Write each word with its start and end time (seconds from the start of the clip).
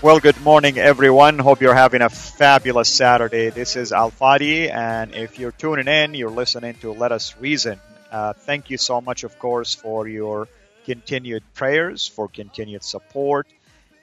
Well, 0.00 0.20
good 0.20 0.40
morning, 0.42 0.78
everyone. 0.78 1.40
Hope 1.40 1.60
you're 1.60 1.74
having 1.74 2.02
a 2.02 2.08
fabulous 2.08 2.88
Saturday. 2.88 3.50
This 3.50 3.74
is 3.74 3.92
Al 3.92 4.12
Fadi, 4.12 4.72
and 4.72 5.12
if 5.12 5.40
you're 5.40 5.50
tuning 5.50 5.88
in, 5.88 6.14
you're 6.14 6.30
listening 6.30 6.74
to 6.82 6.92
Let 6.92 7.10
Us 7.10 7.34
Reason. 7.40 7.80
Uh, 8.08 8.32
thank 8.32 8.70
you 8.70 8.78
so 8.78 9.00
much, 9.00 9.24
of 9.24 9.36
course, 9.40 9.74
for 9.74 10.06
your 10.06 10.46
continued 10.84 11.42
prayers, 11.54 12.06
for 12.06 12.28
continued 12.28 12.84
support. 12.84 13.48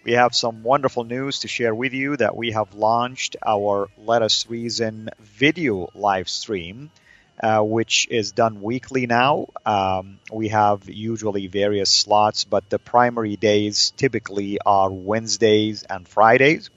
We 0.04 0.12
have 0.12 0.36
some 0.36 0.64
wonderful 0.64 1.06
news 1.06 1.40
to 1.40 1.48
share 1.48 1.74
with 1.74 1.94
you 1.94 2.18
that 2.18 2.36
we 2.36 2.52
have 2.52 2.74
launched 2.74 3.38
our 3.46 3.88
Let 3.98 4.22
Us 4.22 4.50
Reason 4.50 5.12
video 5.22 5.92
live 5.96 6.28
stream 6.28 6.92
uh, 7.42 7.62
which 7.62 8.08
is 8.10 8.32
done 8.32 8.62
weekly 8.62 9.08
now. 9.08 9.48
Um, 9.66 10.20
we 10.32 10.50
have 10.50 10.90
usually 10.90 11.48
various 11.48 11.90
slots, 11.90 12.44
but 12.44 12.70
the 12.70 12.80
primary 12.80 13.36
days 13.36 13.92
typically 13.98 14.60
are 14.66 14.90
Wednesdays 14.90 15.84
and 15.84 16.08
Fridays, 16.08 16.70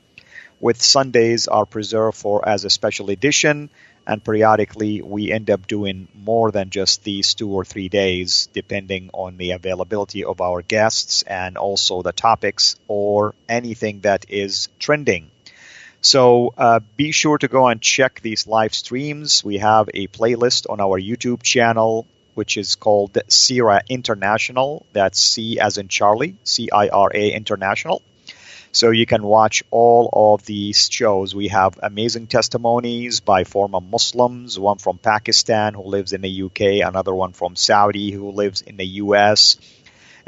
with 0.61 0.83
Sundays 0.83 1.49
are 1.49 1.67
preserved 1.67 2.17
for 2.17 2.49
as 2.49 2.65
a 2.65 2.71
special 2.71 3.11
edition. 3.11 3.71
And 4.07 4.25
periodically, 4.25 5.03
we 5.03 5.31
end 5.31 5.51
up 5.51 5.67
doing 5.67 6.09
more 6.15 6.51
than 6.51 6.71
just 6.71 7.05
these 7.05 7.35
two 7.35 7.51
or 7.51 7.63
three 7.63 7.91
days, 7.91 8.49
depending 8.55 9.11
on 9.13 9.37
the 9.37 9.51
availability 9.51 10.25
of 10.25 10.41
our 10.41 10.63
guests 10.63 11.23
and 11.23 11.59
also 11.59 12.01
the 12.01 12.13
topics 12.13 12.77
or 12.89 13.35
anything 13.51 14.01
that 14.01 14.25
is 14.31 14.71
trending. 14.79 15.31
So 16.01 16.55
uh, 16.57 16.81
be 16.97 17.11
sure 17.11 17.39
to 17.39 17.49
go 17.49 17.67
and 17.67 17.83
check 17.83 18.21
these 18.21 18.47
live 18.47 18.75
streams. 18.75 19.45
We 19.45 19.59
have 19.59 19.89
a 19.93 20.07
playlist 20.07 20.67
on 20.71 20.81
our 20.81 21.01
YouTube 21.01 21.43
channel, 21.43 22.07
which 22.35 22.57
is 22.57 22.77
called 22.77 23.19
CIRA 23.29 23.83
International. 23.89 24.87
That's 24.93 25.21
C 25.21 25.59
as 25.59 25.77
in 25.77 25.89
Charlie, 25.89 26.37
C 26.45 26.71
I 26.71 26.89
R 26.89 27.11
A 27.13 27.33
International. 27.33 28.03
So 28.71 28.91
you 28.91 29.07
can 29.07 29.23
watch 29.23 29.65
all 29.71 30.11
of 30.13 30.45
these 30.45 30.89
shows. 30.91 31.35
We 31.35 31.49
have 31.49 31.81
amazing 31.83 32.27
testimonies 32.27 33.21
by 33.21 33.45
former 33.45 33.81
Muslims, 33.81 34.59
one 34.59 34.79
from 34.79 34.99
Pakistan 34.99 35.75
who 35.75 35.83
lives 35.83 36.13
in 36.13 36.21
the 36.21 36.43
UK, 36.43 36.87
another 36.87 37.15
one 37.15 37.33
from 37.33 37.57
Saudi 37.57 38.13
who 38.13 38.31
lives 38.31 38.61
in 38.61 38.77
the 38.77 38.87
US 39.03 39.57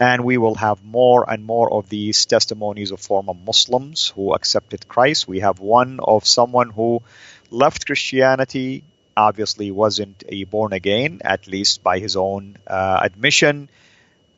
and 0.01 0.25
we 0.25 0.39
will 0.39 0.55
have 0.55 0.83
more 0.83 1.31
and 1.31 1.45
more 1.45 1.71
of 1.71 1.91
these 1.91 2.25
testimonies 2.25 2.91
of 2.91 3.01
former 3.01 3.35
Muslims 3.35 4.09
who 4.17 4.33
accepted 4.33 4.89
Christ. 4.89 5.29
We 5.29 5.41
have 5.41 5.61
one 5.61 6.01
of 6.03 6.27
someone 6.27 6.71
who 6.71 7.03
left 7.51 7.85
Christianity, 7.85 8.83
obviously 9.15 9.71
wasn't 9.71 10.25
a 10.27 10.45
born 10.45 10.73
again, 10.73 11.21
at 11.23 11.47
least 11.47 11.83
by 11.83 11.99
his 11.99 12.17
own 12.17 12.57
uh, 12.67 13.01
admission. 13.03 13.69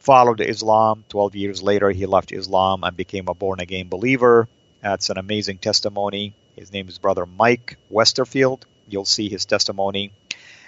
Followed 0.01 0.41
Islam. 0.41 1.05
12 1.09 1.37
years 1.37 1.63
later, 1.63 1.91
he 1.91 2.07
left 2.07 2.33
Islam 2.33 2.83
and 2.83 2.97
became 2.97 3.29
a 3.29 3.35
born 3.35 3.61
again 3.61 3.87
believer. 3.89 4.49
That's 4.83 5.11
an 5.11 5.19
amazing 5.19 5.59
testimony. 5.59 6.35
His 6.57 6.73
name 6.73 6.89
is 6.89 6.99
Brother 6.99 7.25
Mike 7.25 7.77
Westerfield. 7.89 8.65
You'll 8.89 9.05
see 9.05 9.29
his 9.29 9.45
testimony. 9.45 10.11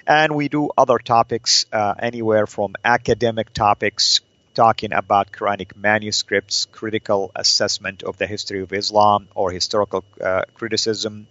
And 0.07 0.37
we 0.37 0.49
do 0.49 0.71
other 0.79 0.99
topics, 0.99 1.67
uh, 1.73 1.95
anywhere 1.99 2.47
from 2.47 2.77
academic 2.85 3.53
topics 3.53 4.21
talking 4.55 4.93
about 4.93 5.33
Quranic 5.33 5.77
manuscripts, 5.77 6.67
critical 6.73 7.33
assessment 7.35 8.03
of 8.03 8.17
the 8.17 8.27
history 8.27 8.63
of 8.63 8.73
Islam, 8.73 9.29
or 9.35 9.51
historical 9.51 10.05
uh, 10.21 10.43
criticism. 10.55 11.27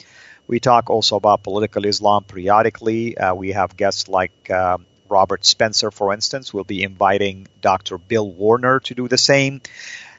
We 0.48 0.60
talk 0.60 0.90
also 0.90 1.16
about 1.16 1.44
political 1.44 1.86
Islam 1.86 2.26
periodically. 2.26 3.18
Uh, 3.18 3.34
we 3.34 3.54
have 3.54 3.78
guests 3.78 4.10
like 4.10 4.50
uh, 4.50 4.78
Robert 5.10 5.46
Spencer, 5.46 5.90
for 5.92 6.14
instance. 6.14 6.54
We'll 6.54 6.64
be 6.66 6.84
inviting 6.84 7.48
Dr. 7.62 7.98
Bill 7.98 8.30
Warner 8.30 8.80
to 8.82 8.94
do 8.94 9.08
the 9.08 9.18
same. 9.18 9.62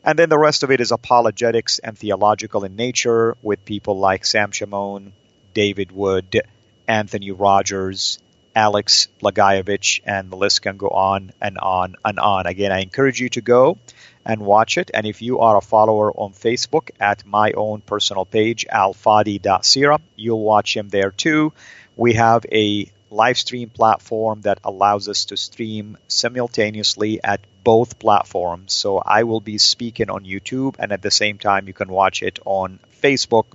And 0.05 0.19
then 0.19 0.29
the 0.29 0.39
rest 0.39 0.63
of 0.63 0.71
it 0.71 0.81
is 0.81 0.93
apologetics 0.93 1.79
and 1.79 1.97
theological 1.97 2.65
in 2.65 2.77
nature 2.77 3.37
with 3.43 3.65
people 3.65 3.99
like 3.99 4.25
Sam 4.25 4.51
Shamoun, 4.51 5.13
David 5.55 5.93
Wood, 5.93 6.43
Anthony 6.87 7.31
Rogers, 7.31 8.19
Alex 8.55 9.09
Lagayevich, 9.23 10.01
and 10.05 10.31
the 10.31 10.37
list 10.37 10.63
can 10.63 10.77
go 10.77 10.89
on 10.89 11.33
and 11.41 11.59
on 11.59 11.97
and 12.05 12.19
on. 12.19 12.47
Again, 12.47 12.73
I 12.73 12.81
encourage 12.81 13.21
you 13.21 13.29
to 13.31 13.41
go 13.41 13.79
and 14.25 14.41
watch 14.41 14.79
it. 14.79 14.91
And 14.95 15.07
if 15.07 15.23
you 15.23 15.41
are 15.41 15.57
a 15.57 15.61
follower 15.61 16.13
on 16.13 16.33
Facebook 16.33 16.91
at 17.01 17.27
my 17.27 17.53
own 17.53 17.81
personal 17.81 18.25
page, 18.25 18.67
alfadi.cira, 18.73 20.01
you'll 20.17 20.43
watch 20.43 20.77
him 20.77 20.89
there 20.89 21.11
too. 21.11 21.53
We 21.97 22.15
have 22.15 22.47
a 22.51 22.91
live 23.11 23.39
stream 23.39 23.71
platform 23.71 24.41
that 24.43 24.59
allows 24.65 25.09
us 25.09 25.27
to 25.27 25.37
stream 25.37 25.97
simultaneously 26.09 27.23
at 27.23 27.41
both 27.63 27.99
platforms. 27.99 28.73
So 28.73 28.99
I 28.99 29.23
will 29.25 29.41
be 29.41 29.59
speaking 29.59 30.11
on 30.11 30.25
YouTube, 30.25 30.77
and 30.79 30.93
at 30.93 31.03
the 31.03 31.11
same 31.11 31.39
time, 31.39 31.67
you 31.67 31.75
can 31.75 31.89
watch 31.89 32.23
it 32.23 32.39
on 32.45 32.81
Facebook. 33.03 33.47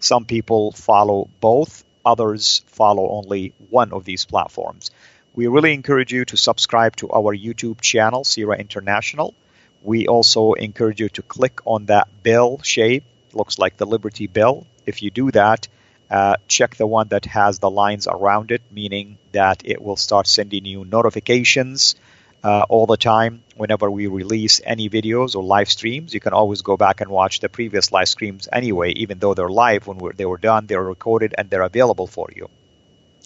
Some 0.00 0.24
people 0.24 0.72
follow 0.72 1.28
both 1.40 1.84
others 2.06 2.62
follow 2.68 3.10
only 3.10 3.52
one 3.68 3.92
of 3.92 4.04
these 4.04 4.24
platforms. 4.24 4.90
We 5.34 5.48
really 5.48 5.74
encourage 5.74 6.12
you 6.12 6.24
to 6.26 6.36
subscribe 6.36 6.96
to 6.96 7.10
our 7.10 7.36
YouTube 7.36 7.80
channel, 7.82 8.24
CIRA 8.24 8.56
International. 8.56 9.34
We 9.82 10.06
also 10.06 10.54
encourage 10.54 11.00
you 11.00 11.10
to 11.10 11.22
click 11.22 11.60
on 11.66 11.86
that 11.86 12.08
bell 12.22 12.60
shape, 12.62 13.04
looks 13.34 13.58
like 13.58 13.76
the 13.76 13.86
Liberty 13.86 14.28
Bell. 14.28 14.66
If 14.86 15.02
you 15.02 15.10
do 15.10 15.30
that, 15.32 15.68
uh, 16.10 16.36
check 16.48 16.76
the 16.76 16.86
one 16.86 17.08
that 17.08 17.26
has 17.26 17.58
the 17.58 17.70
lines 17.70 18.06
around 18.06 18.50
it, 18.50 18.62
meaning 18.70 19.18
that 19.32 19.62
it 19.64 19.82
will 19.82 19.96
start 19.96 20.26
sending 20.26 20.64
you 20.64 20.84
notifications 20.84 21.96
uh, 22.46 22.64
all 22.68 22.86
the 22.86 22.96
time 22.96 23.42
whenever 23.56 23.90
we 23.90 24.06
release 24.06 24.60
any 24.64 24.88
videos 24.88 25.34
or 25.34 25.42
live 25.42 25.68
streams. 25.68 26.14
You 26.14 26.20
can 26.20 26.32
always 26.32 26.62
go 26.62 26.76
back 26.76 27.00
and 27.00 27.10
watch 27.10 27.40
the 27.40 27.48
previous 27.48 27.90
live 27.90 28.08
streams 28.08 28.48
anyway, 28.52 28.92
even 28.92 29.18
though 29.18 29.34
they're 29.34 29.48
live 29.48 29.88
when 29.88 29.98
they 30.14 30.26
were 30.26 30.38
done, 30.38 30.66
they're 30.66 30.90
recorded 30.96 31.34
and 31.36 31.50
they're 31.50 31.62
available 31.62 32.06
for 32.06 32.28
you. 32.36 32.48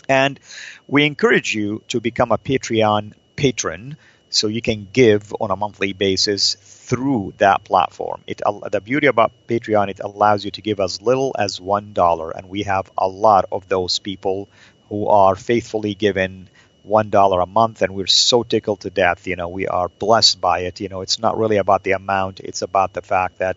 And 0.09 0.41
we 0.89 1.05
encourage 1.05 1.55
you 1.55 1.83
to 1.89 2.01
become 2.01 2.33
a 2.33 2.39
Patreon 2.39 3.13
patron 3.37 3.99
so 4.31 4.47
you 4.47 4.63
can 4.63 4.89
give 4.91 5.35
on 5.39 5.51
a 5.51 5.57
monthly 5.57 5.93
basis 5.93 6.55
through 6.89 7.35
that 7.37 7.63
platform. 7.63 8.23
It 8.27 8.41
the 8.73 8.81
beauty 8.81 9.07
about 9.07 9.33
Patreon 9.47 9.91
it 9.91 10.01
allows 10.01 10.47
you 10.47 10.51
to 10.53 10.63
give 10.63 10.81
as 10.81 11.03
little 11.03 11.37
as 11.39 11.61
one 11.61 11.93
dollar, 11.93 12.31
and 12.31 12.49
we 12.49 12.63
have 12.63 12.91
a 12.97 13.07
lot 13.07 13.45
of 13.53 13.69
those 13.69 13.99
people 13.99 14.49
who 14.89 15.09
are 15.09 15.37
faithfully 15.37 15.95
given 15.95 16.49
one 16.83 17.11
dollar 17.11 17.41
a 17.41 17.47
month 17.47 17.83
and 17.83 17.95
we're 17.95 18.07
so 18.07 18.43
tickled 18.43 18.81
to 18.81 18.91
death. 18.91 19.27
You 19.27 19.37
know 19.37 19.49
we 19.49 19.67
are 19.67 19.89
blessed 19.89 20.41
by 20.41 20.61
it. 20.61 20.81
You 20.81 20.89
know 20.89 21.01
it's 21.01 21.19
not 21.19 21.39
really 21.39 21.57
about 21.57 21.83
the 21.85 21.93
amount. 21.93 22.41
It's 22.41 22.63
about 22.63 22.93
the 22.93 23.03
fact 23.03 23.39
that 23.39 23.57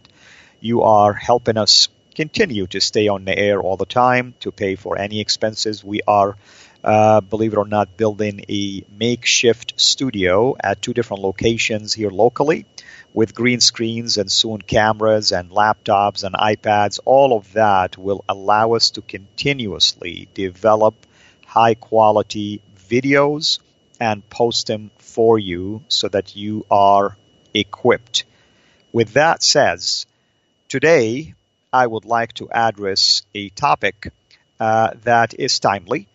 you 0.60 0.84
are 0.84 1.14
helping 1.14 1.58
us 1.58 1.90
continue 2.16 2.68
to 2.68 2.80
stay 2.80 3.08
on 3.08 3.25
the 3.25 3.38
air 3.38 3.60
all 3.62 3.78
the 3.78 3.86
time 3.86 4.34
to 4.42 4.52
pay 4.52 4.75
for 4.75 4.98
any 4.98 5.20
expenses. 5.20 5.84
We 5.84 6.02
are 6.08 6.38
uh, 6.84 7.22
believe 7.22 7.54
it 7.54 7.58
or 7.58 7.68
not 7.68 7.96
building 7.96 8.44
a 8.50 8.84
makeshift 8.98 9.74
studio 9.80 10.56
at 10.60 10.81
two 10.81 10.94
different 10.94 11.24
locations 11.24 11.94
here 11.94 12.10
locally 12.10 12.66
with 13.14 13.34
green 13.36 13.62
screens 13.62 14.18
and 14.18 14.30
soon 14.30 14.62
cameras 14.62 15.31
and 15.31 15.50
laptops 15.50 16.24
and 16.24 16.36
iPads. 16.36 17.00
All 17.06 17.38
of 17.38 17.54
that 17.54 17.98
will 17.98 18.25
allow 18.28 18.74
us 18.74 18.92
to 18.92 19.02
continuously 19.02 20.28
develop 20.34 20.96
high 21.46 21.75
quality 21.75 22.62
videos 22.94 23.60
and 24.00 24.28
post 24.30 24.68
them 24.68 24.92
for 25.00 25.40
you 25.40 25.84
so 25.88 26.07
that 26.10 26.36
you 26.36 26.66
are 26.69 27.18
equipped. 27.54 28.25
With 28.92 29.13
that 29.13 29.42
says, 29.42 30.06
today 30.68 31.34
I 31.72 31.88
would 31.88 32.06
like 32.06 32.34
to 32.34 32.50
address 32.51 33.24
a 33.34 33.50
topic 33.50 34.12
uh, 34.60 34.92
that 35.04 35.34
is 35.38 35.60
timely. 35.60 36.07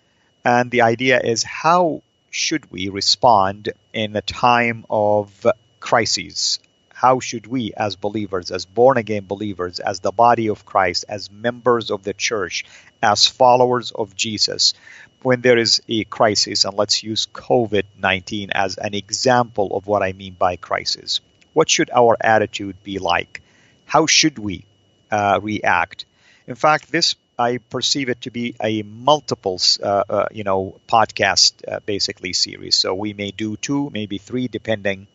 And 0.45 0.71
the 0.71 0.83
idea 0.83 1.21
is 1.21 1.43
how 1.43 2.03
should 2.31 2.71
we 2.71 2.89
respond 2.89 3.73
in 3.93 4.15
a 4.15 4.23
time 4.23 4.85
of 4.89 5.47
crises? 5.81 6.61
How 6.95 7.21
should 7.21 7.47
we, 7.47 7.73
as 7.77 7.97
believers, 7.97 8.51
as 8.51 8.65
born 8.67 8.97
again 8.99 9.25
believers, 9.27 9.79
as 9.81 10.01
the 10.01 10.13
body 10.13 10.49
of 10.49 10.65
Christ, 10.65 11.05
as 11.09 11.31
members 11.31 11.91
of 11.91 12.03
the 12.03 12.15
church, 12.15 12.65
as 13.03 13.27
followers 13.27 13.93
of 13.93 14.17
Jesus, 14.17 14.75
when 15.23 15.41
there 15.41 15.59
is 15.59 15.83
a 15.89 16.05
crisis, 16.05 16.65
and 16.65 16.77
let's 16.77 17.03
use 17.03 17.27
COVID 17.33 17.85
19 18.01 18.51
as 18.53 18.77
an 18.79 18.95
example 18.95 19.77
of 19.77 19.87
what 19.87 20.03
I 20.03 20.13
mean 20.13 20.35
by 20.39 20.57
crisis, 20.57 21.21
what 21.53 21.69
should 21.69 21.91
our 21.91 22.17
attitude 22.21 22.83
be 22.85 22.99
like? 22.99 23.43
How 23.87 24.07
should 24.07 24.39
we 24.39 24.65
uh, 25.11 25.41
react? 25.43 26.05
In 26.47 26.55
fact, 26.55 26.91
this 26.93 27.17
I 27.39 27.59
perceive 27.59 28.09
it 28.09 28.23
to 28.23 28.31
be 28.31 28.57
a 28.61 28.83
multiple, 28.83 29.61
uh, 29.81 30.05
uh, 30.09 30.27
you 30.33 30.43
know, 30.43 30.81
podcast 30.89 31.53
uh, 31.67 31.79
basically 31.87 32.33
series. 32.33 32.75
So 32.75 32.95
we 32.95 33.13
may 33.13 33.31
do 33.31 33.57
two, 33.57 33.91
maybe 33.91 34.19
three, 34.19 34.49
depending 34.49 35.07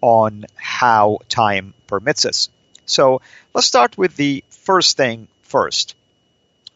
on 0.00 0.46
how 0.54 1.18
time 1.28 1.74
permits 1.86 2.24
us. 2.24 2.48
So 2.86 3.20
let's 3.52 3.66
start 3.66 3.98
with 3.98 4.16
the 4.16 4.42
first 4.48 4.96
thing 4.96 5.28
first. 5.42 5.94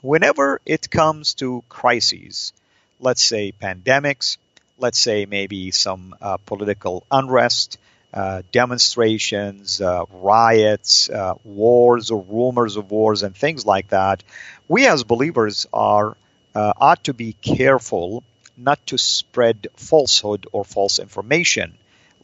Whenever 0.02 0.60
it 0.66 0.90
comes 0.90 1.34
to 1.34 1.64
crises, 1.68 2.52
let's 3.00 3.22
say 3.22 3.52
pandemics, 3.52 4.36
let's 4.78 4.98
say 4.98 5.26
maybe 5.26 5.70
some 5.70 6.14
uh, 6.20 6.36
political 6.38 7.04
unrest, 7.10 7.78
uh, 8.12 8.42
demonstrations, 8.52 9.80
uh, 9.80 10.04
riots, 10.10 11.08
uh, 11.08 11.34
wars 11.44 12.10
or 12.10 12.22
rumors 12.22 12.76
of 12.76 12.90
wars, 12.90 13.22
and 13.22 13.36
things 13.36 13.64
like 13.64 13.88
that, 13.88 14.22
we 14.68 14.86
as 14.86 15.04
believers 15.04 15.66
are 15.72 16.16
uh, 16.54 16.72
ought 16.76 17.04
to 17.04 17.14
be 17.14 17.34
careful 17.34 18.24
not 18.56 18.84
to 18.86 18.98
spread 18.98 19.68
falsehood 19.76 20.46
or 20.52 20.64
false 20.64 20.98
information. 20.98 21.72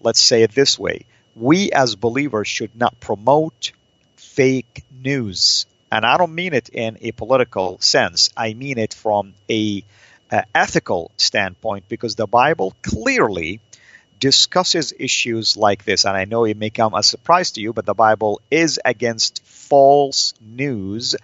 Let's 0.01 0.21
say 0.21 0.43
it 0.43 0.53
this 0.53 0.79
way: 0.79 1.07
we 1.37 1.71
as 1.71 1.95
believers 1.95 2.49
should 2.49 2.75
not 2.75 2.99
promote 2.99 3.73
fake 4.17 4.83
news, 4.91 5.67
and 5.93 6.05
I 6.05 6.19
don't 6.19 6.35
mean 6.35 6.53
it 6.53 6.69
in 6.69 6.99
a 7.01 7.13
political 7.13 7.79
sense. 7.81 8.31
I 8.37 8.55
mean 8.55 8.79
it 8.79 8.93
from 8.93 9.35
a 9.49 9.85
uh, 10.31 10.43
ethical 10.55 11.11
standpoint 11.17 11.89
because 11.89 12.15
the 12.15 12.27
Bible 12.27 12.75
clearly 12.83 13.61
discusses 14.19 14.93
issues 14.99 15.57
like 15.57 15.85
this, 15.85 16.05
and 16.05 16.17
I 16.17 16.25
know 16.25 16.45
it 16.45 16.57
may 16.57 16.71
come 16.71 16.95
as 16.95 17.07
a 17.07 17.09
surprise 17.11 17.53
to 17.53 17.61
you, 17.61 17.73
but 17.73 17.87
the 17.87 17.95
Bible 17.95 18.41
is 18.51 18.81
against 18.85 19.45
false 19.45 20.35
news 20.41 21.17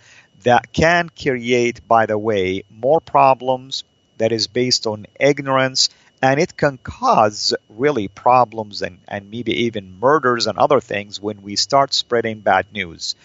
that 0.42 0.72
can 0.72 1.08
create, 1.08 1.86
by 1.86 2.06
the 2.06 2.18
way, 2.18 2.64
more 2.70 3.00
problems 3.00 3.84
that 4.18 4.32
is 4.32 4.46
based 4.46 4.86
on 4.86 5.06
ignorance, 5.18 5.88
and 6.20 6.38
it 6.38 6.56
can 6.56 6.78
cause 6.78 7.54
really 7.68 8.08
problems 8.08 8.82
and, 8.82 8.98
and 9.08 9.30
maybe 9.30 9.64
even 9.64 9.98
murders 9.98 10.46
and 10.46 10.58
other 10.58 10.80
things 10.80 11.20
when 11.20 11.42
we 11.42 11.56
start 11.56 11.94
spreading 11.94 12.40
bad 12.40 12.66
news. 12.72 13.16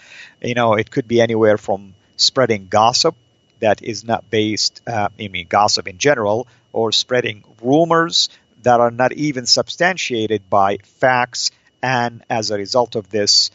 You 0.42 0.56
know, 0.56 0.74
it 0.74 0.90
could 0.90 1.08
be 1.08 1.22
anywhere 1.22 1.58
from 1.58 1.94
spreading 2.16 2.68
gossip 2.68 3.16
that 3.60 3.82
is 3.82 4.04
not 4.04 4.30
based, 4.30 4.82
uh, 4.88 5.10
I 5.20 5.28
mean, 5.28 5.48
gossip 5.48 5.88
in 5.88 5.98
general, 5.98 6.48
or 6.74 6.92
spreading 6.92 7.44
rumors 7.62 8.30
that 8.64 8.80
are 8.80 8.92
not 8.92 9.14
even 9.14 9.46
substantiated 9.46 10.50
by 10.50 10.78
facts. 10.78 11.52
And 11.82 12.24
as 12.30 12.52
a 12.52 12.58
result 12.58 12.96
of 12.96 13.10
this, 13.10 13.52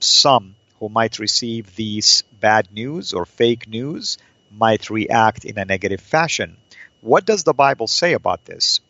some 0.00 0.54
who 0.78 0.88
might 0.88 1.18
receive 1.18 1.76
these 1.76 2.22
bad 2.40 2.72
news 2.72 3.12
or 3.12 3.24
fake 3.24 3.68
news 3.68 4.18
might 4.50 4.90
react 4.90 5.44
in 5.44 5.58
a 5.58 5.64
negative 5.64 6.00
fashion. 6.00 6.56
What 7.00 7.24
does 7.24 7.44
the 7.44 7.54
Bible 7.54 7.86
say 7.86 8.12
about 8.12 8.44
this? 8.44 8.80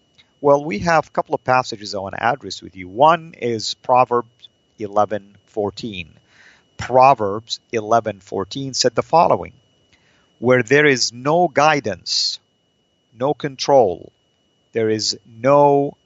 Well, 0.41 0.65
we 0.65 0.81
have 0.81 1.07
a 1.07 1.11
couple 1.11 1.35
of 1.35 1.45
passages 1.45 1.95
I 1.95 1.99
want 1.99 2.15
to 2.17 2.25
address 2.25 2.63
with 2.63 2.77
you. 2.77 2.89
One 2.89 3.35
is 3.39 3.75
Proverbs 3.75 4.49
11:14. 4.79 6.09
Proverbs 6.77 7.61
11:14 7.73 8.75
said 8.75 8.95
the 8.95 9.03
following: 9.03 9.53
Where 10.43 10.65
there 10.65 10.87
is 10.87 11.13
no 11.13 11.47
guidance, 11.47 12.41
no 13.15 13.33
control, 13.33 14.13
there 14.73 14.91
is 14.91 15.19
no 15.27 15.97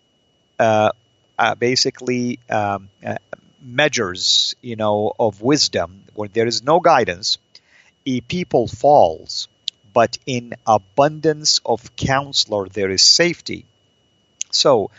uh, 0.59 0.93
uh, 1.39 1.55
basically 1.55 2.39
um, 2.51 2.91
uh, 3.05 3.17
measures, 3.63 4.55
you 4.63 4.77
know, 4.77 5.13
of 5.19 5.43
wisdom 5.43 6.03
where 6.15 6.29
there 6.29 6.47
is 6.47 6.63
no 6.63 6.81
guidance. 6.81 7.39
A 8.07 8.21
people 8.21 8.69
falls, 8.69 9.49
but 9.95 10.19
in 10.27 10.55
abundance 10.67 11.61
of 11.65 11.97
counselor 11.97 12.69
there 12.69 12.91
is 12.91 13.03
safety. 13.03 13.65
So, 14.51 14.91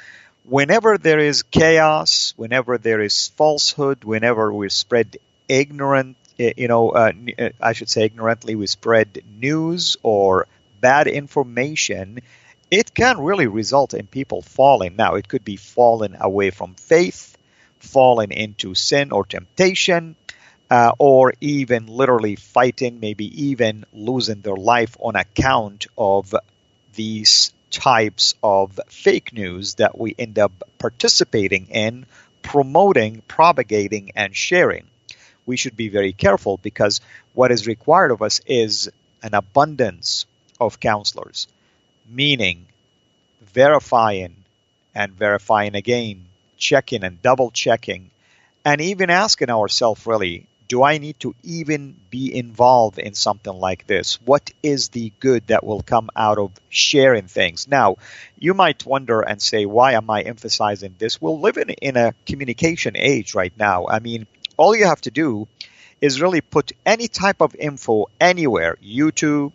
whenever 0.46 0.98
there 0.98 1.20
is 1.20 1.44
chaos, 1.44 2.34
whenever 2.38 2.78
there 2.78 3.02
is 3.02 3.30
falsehood, 3.38 4.04
whenever 4.04 4.54
we 4.54 4.70
spread 4.70 5.18
ignorant, 5.50 6.18
you 6.38 6.68
know, 6.68 6.90
uh, 6.90 7.12
eh, 7.38 7.50
I 7.62 7.74
should 7.74 7.90
say 7.90 8.04
ignorantly, 8.04 8.56
we 8.56 8.68
spread 8.68 9.24
news 9.40 9.98
or 10.04 10.48
bad 10.82 11.08
information 11.08 12.22
it 12.70 12.94
can 12.94 13.20
really 13.20 13.48
result 13.48 13.94
in 13.94 14.08
people 14.08 14.42
falling. 14.42 14.96
Now, 14.96 15.16
it 15.16 15.28
could 15.28 15.46
be 15.46 15.56
falling 15.56 16.16
away 16.20 16.50
from 16.50 16.76
faith, 16.76 17.38
falling 17.80 18.32
into 18.32 18.76
sin 18.76 19.12
or 19.12 19.26
temptation, 19.26 20.16
uh, 20.70 20.92
or 20.98 21.34
even 21.40 21.88
literally 21.88 22.36
fighting, 22.36 23.00
maybe 23.00 23.46
even 23.46 23.86
losing 23.94 24.42
their 24.42 24.58
life 24.58 24.98
on 25.00 25.16
account 25.16 25.88
of 25.98 26.36
these 26.96 27.54
types 27.72 28.34
of 28.44 28.80
fake 28.90 29.32
news 29.32 29.76
that 29.76 29.98
we 29.98 30.16
end 30.18 30.38
up 30.38 30.52
participating 30.78 31.68
in, 31.68 32.06
promoting, 32.42 33.22
propagating, 33.28 34.12
and 34.16 34.36
sharing. 34.36 34.86
We 35.48 35.58
should 35.58 35.76
be 35.76 35.90
very 35.90 36.14
careful 36.14 36.58
because 36.58 37.02
what 37.34 37.52
is 37.52 37.66
required 37.66 38.12
of 38.12 38.22
us 38.22 38.42
is 38.46 38.92
an 39.24 39.34
abundance 39.34 40.28
of 40.60 40.80
counselors 40.80 41.48
meaning 42.10 42.66
verifying 43.42 44.36
and 44.96 45.12
verifying 45.12 45.76
again, 45.76 46.26
checking 46.58 47.04
and 47.04 47.22
double 47.22 47.52
checking, 47.52 48.10
and 48.66 48.82
even 48.82 49.10
asking 49.10 49.50
ourselves 49.50 50.06
really, 50.06 50.48
do 50.68 50.84
I 50.84 50.98
need 50.98 51.18
to 51.22 51.34
even 51.44 51.96
be 52.10 52.36
involved 52.36 53.00
in 53.00 53.14
something 53.14 53.54
like 53.54 53.88
this? 53.88 54.22
What 54.26 54.52
is 54.62 54.90
the 54.90 55.14
good 55.20 55.48
that 55.48 55.64
will 55.64 55.82
come 55.82 56.10
out 56.14 56.38
of 56.38 56.52
sharing 56.68 57.28
things? 57.28 57.70
Now, 57.70 57.96
you 58.38 58.54
might 58.54 58.86
wonder 58.86 59.22
and 59.22 59.42
say, 59.42 59.66
why 59.66 59.94
am 59.94 60.10
I 60.10 60.24
emphasizing 60.24 60.96
this? 60.98 61.22
We're 61.22 61.32
living 61.32 61.70
in 61.70 61.96
a 61.96 62.14
communication 62.26 62.98
age 62.98 63.34
right 63.34 63.54
now. 63.58 63.88
I 63.88 64.00
mean, 64.00 64.28
all 64.58 64.76
you 64.76 64.86
have 64.86 65.02
to 65.02 65.12
do 65.12 65.48
is 66.02 66.22
really 66.22 66.42
put 66.42 66.74
any 66.86 67.08
type 67.08 67.42
of 67.42 67.56
info 67.56 68.08
anywhere 68.20 68.78
YouTube, 68.84 69.52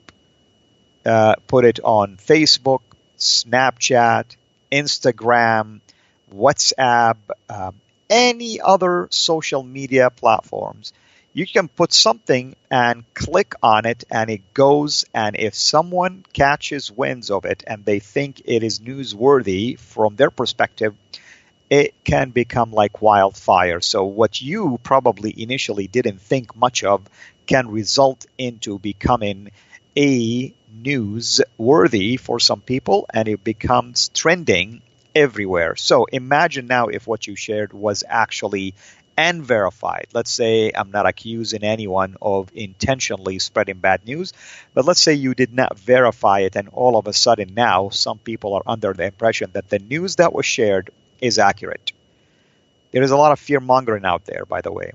uh, 1.05 1.35
put 1.47 1.65
it 1.65 1.81
on 1.85 2.17
Facebook, 2.17 2.81
Snapchat, 3.19 4.37
Instagram, 4.71 5.81
WhatsApp, 6.33 7.17
um, 7.49 7.75
any 8.09 8.61
other 8.61 9.09
social 9.11 9.63
media 9.63 10.11
platforms. 10.11 10.93
You 11.35 11.47
can 11.47 11.69
put 11.69 11.95
something 11.95 12.57
and 12.71 13.05
click 13.15 13.55
on 13.63 13.87
it, 13.87 14.05
and 14.11 14.29
it 14.29 14.53
goes. 14.53 15.07
And 15.15 15.35
if 15.35 15.55
someone 15.55 16.27
catches 16.35 16.93
winds 16.93 17.31
of 17.31 17.47
it 17.47 17.65
and 17.67 17.87
they 17.87 18.01
think 18.01 18.43
it 18.45 18.63
is 18.63 18.81
newsworthy 18.81 19.79
from 19.79 20.17
their 20.17 20.31
perspective, 20.31 20.95
it 21.73 21.95
can 22.05 22.29
become 22.29 22.71
like 22.71 23.01
wildfire. 23.01 23.81
So, 23.81 24.05
what 24.05 24.43
you 24.43 24.79
probably 24.83 25.33
initially 25.43 25.87
didn't 25.87 26.21
think 26.21 26.55
much 26.55 26.85
of 26.85 27.01
can 27.47 27.71
result 27.71 28.27
into 28.37 28.79
becoming 28.79 29.51
a 29.97 30.53
news 30.71 31.41
worthy 31.57 32.19
for 32.19 32.39
some 32.39 32.61
people 32.61 33.07
and 33.15 33.27
it 33.27 33.43
becomes 33.43 34.11
trending 34.11 34.83
everywhere. 35.15 35.75
So 35.77 36.05
imagine 36.05 36.67
now 36.67 36.89
if 36.89 37.07
what 37.07 37.27
you 37.27 37.37
shared 37.37 37.73
was 37.73 38.05
actually 38.07 38.75
unverified. 39.17 40.09
Let's 40.13 40.31
say 40.31 40.73
I'm 40.75 40.91
not 40.91 41.07
accusing 41.07 41.65
anyone 41.65 42.17
of 42.21 42.51
intentionally 42.55 43.39
spreading 43.39 43.79
bad 43.79 44.05
news, 44.07 44.35
but 44.75 44.85
let's 44.85 45.01
say 45.01 45.15
you 45.15 45.35
did 45.35 45.55
not 45.55 45.79
verify 45.79 46.41
it 46.41 46.57
and 46.57 46.69
all 46.69 46.99
of 46.99 47.07
a 47.07 47.13
sudden 47.15 47.55
now 47.55 47.89
some 47.89 48.19
people 48.19 48.55
are 48.55 48.63
under 48.67 48.93
the 48.93 49.05
impression 49.05 49.51
that 49.53 49.71
the 49.71 49.79
news 49.79 50.17
that 50.17 50.35
was 50.35 50.45
shared 50.45 50.91
is 51.23 51.39
accurate. 51.39 51.93
There 52.91 53.03
is 53.03 53.11
a 53.11 53.17
lot 53.17 53.33
of 53.33 53.41
fear 53.41 53.61
mongering 53.61 54.05
out 54.05 54.27
there, 54.27 54.45
by 54.45 54.61
the 54.61 54.73
way 54.73 54.93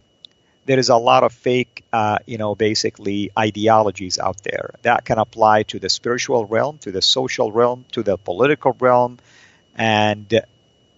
there 0.68 0.78
is 0.78 0.90
a 0.90 0.98
lot 0.98 1.24
of 1.24 1.32
fake, 1.32 1.86
uh, 1.94 2.20
you 2.26 2.38
know, 2.38 2.54
basically 2.54 3.32
ideologies 3.40 4.20
out 4.20 4.44
there 4.44 4.76
that 4.82 5.06
can 5.06 5.18
apply 5.18 5.64
to 5.64 5.80
the 5.80 5.90
spiritual 5.90 6.46
realm, 6.46 6.78
to 6.80 6.92
the 6.92 7.02
social 7.02 7.52
realm, 7.52 7.86
to 7.94 8.04
the 8.04 8.18
political 8.18 8.76
realm, 8.80 9.18
and 9.76 10.42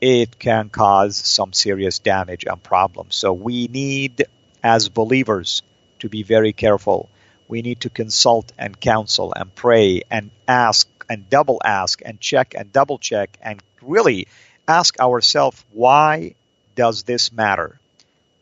it 0.02 0.40
can 0.40 0.70
cause 0.70 1.16
some 1.16 1.54
serious 1.54 2.00
damage 2.00 2.46
and 2.46 2.62
problems. 2.64 3.16
So 3.16 3.32
we 3.32 3.68
need, 3.68 4.26
as 4.64 4.90
believers, 4.90 5.62
to 6.00 6.10
be 6.10 6.24
very 6.24 6.52
careful. 6.52 7.08
We 7.48 7.62
need 7.62 7.82
to 7.82 7.92
consult 7.92 8.52
and 8.58 8.80
counsel 8.80 9.34
and 9.36 9.54
pray 9.54 10.02
and 10.10 10.32
ask 10.48 10.88
and 11.08 11.30
double 11.30 11.62
ask 11.64 12.02
and 12.04 12.20
check 12.20 12.56
and 12.58 12.74
double 12.74 12.98
check 12.98 13.38
and 13.42 13.62
really 13.84 14.28
ask 14.70 15.00
ourselves 15.00 15.66
why 15.72 16.36
does 16.76 17.02
this 17.04 17.32
matter? 17.34 17.80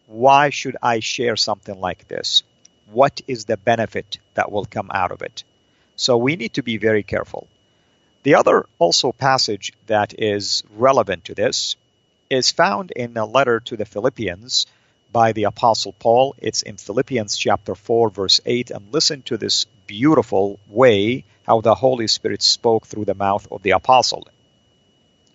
Why 0.08 0.50
should 0.50 0.76
I 0.84 1.00
share 1.00 1.38
something 1.38 1.80
like 1.80 2.10
this? 2.10 2.44
What 2.92 3.22
is 3.28 3.46
the 3.46 3.56
benefit 3.56 4.20
that 4.34 4.52
will 4.52 4.66
come 4.66 4.92
out 4.94 5.12
of 5.12 5.22
it? 5.22 5.46
So 5.96 6.18
we 6.18 6.36
need 6.36 6.54
to 6.56 6.64
be 6.64 6.78
very 6.78 7.04
careful. 7.04 7.48
The 8.24 8.36
other 8.36 8.66
also 8.78 9.14
passage 9.14 9.72
that 9.88 10.14
is 10.20 10.64
relevant 10.76 11.26
to 11.26 11.34
this 11.34 11.78
is 12.30 12.52
found 12.52 12.92
in 12.92 13.16
a 13.16 13.26
letter 13.26 13.62
to 13.62 13.78
the 13.78 13.86
Philippians 13.86 14.68
by 15.14 15.32
the 15.32 15.46
Apostle 15.46 15.94
Paul. 15.94 16.36
It's 16.40 16.62
in 16.62 16.76
Philippians 16.76 17.38
chapter 17.38 17.74
4, 17.74 18.10
verse 18.10 18.42
8. 18.46 18.72
And 18.72 18.92
listen 18.92 19.22
to 19.24 19.38
this 19.38 19.66
beautiful 19.88 20.60
way 20.68 21.24
how 21.44 21.62
the 21.62 21.76
Holy 21.76 22.08
Spirit 22.08 22.42
spoke 22.42 22.86
through 22.86 23.06
the 23.06 23.16
mouth 23.16 23.48
of 23.50 23.64
the 23.64 23.72
Apostle. 23.72 24.28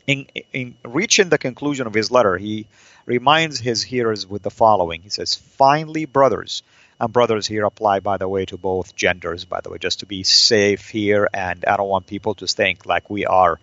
In, 0.07 0.27
in 0.53 0.75
reaching 0.85 1.29
the 1.29 1.39
conclusion 1.39 1.87
of 1.87 1.95
his 1.95 2.11
letter, 2.11 2.37
he 2.37 2.67
reminds 3.07 3.59
his 3.59 3.83
hearers 3.83 4.27
with 4.27 4.43
the 4.43 4.51
following 4.51 5.03
He 5.03 5.11
says, 5.11 5.35
Finally, 5.35 6.07
brothers, 6.07 6.63
and 7.01 7.13
brothers 7.13 7.47
here 7.47 7.65
apply, 7.65 8.01
by 8.01 8.17
the 8.17 8.29
way, 8.29 8.45
to 8.47 8.57
both 8.57 8.95
genders, 8.95 9.45
by 9.45 9.61
the 9.61 9.71
way, 9.71 9.79
just 9.79 10.01
to 10.01 10.07
be 10.07 10.23
safe 10.23 10.89
here. 10.89 11.29
And 11.33 11.65
I 11.65 11.77
don't 11.77 11.89
want 11.89 12.07
people 12.07 12.35
to 12.37 12.47
think 12.47 12.87
like 12.87 13.11
we 13.11 13.27
are 13.27 13.59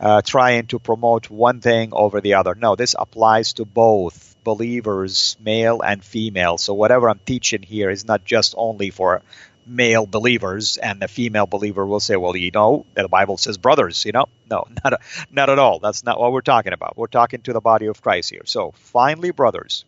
uh, 0.00 0.22
trying 0.22 0.66
to 0.66 0.78
promote 0.78 1.30
one 1.30 1.60
thing 1.60 1.90
over 1.92 2.20
the 2.20 2.34
other. 2.34 2.54
No, 2.54 2.76
this 2.76 2.94
applies 2.98 3.54
to 3.54 3.64
both 3.64 4.36
believers, 4.44 5.36
male 5.42 5.80
and 5.80 6.04
female. 6.04 6.58
So 6.58 6.74
whatever 6.74 7.08
I'm 7.08 7.20
teaching 7.24 7.62
here 7.62 7.90
is 7.90 8.04
not 8.04 8.24
just 8.24 8.54
only 8.56 8.90
for 8.90 9.22
male 9.66 10.06
believers 10.06 10.76
and 10.76 11.00
the 11.00 11.08
female 11.08 11.46
believer 11.46 11.84
will 11.86 12.00
say, 12.00 12.16
well, 12.16 12.36
you 12.36 12.50
know, 12.50 12.86
the 12.94 13.08
Bible 13.08 13.36
says 13.36 13.58
brothers, 13.58 14.04
you 14.04 14.12
know? 14.12 14.26
No, 14.50 14.66
not, 14.84 15.00
not 15.30 15.50
at 15.50 15.58
all. 15.58 15.78
That's 15.78 16.04
not 16.04 16.20
what 16.20 16.32
we're 16.32 16.40
talking 16.40 16.72
about. 16.72 16.96
We're 16.96 17.06
talking 17.06 17.42
to 17.42 17.52
the 17.52 17.60
body 17.60 17.86
of 17.86 18.02
Christ 18.02 18.30
here. 18.30 18.42
So 18.44 18.72
finally, 18.72 19.30
brothers, 19.30 19.84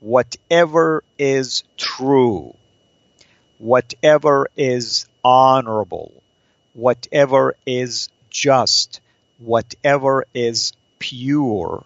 whatever 0.00 1.02
is 1.18 1.64
true, 1.76 2.54
whatever 3.58 4.48
is 4.56 5.06
honorable, 5.24 6.12
whatever 6.74 7.56
is 7.66 8.08
just, 8.30 9.00
whatever 9.38 10.24
is 10.34 10.72
pure, 10.98 11.84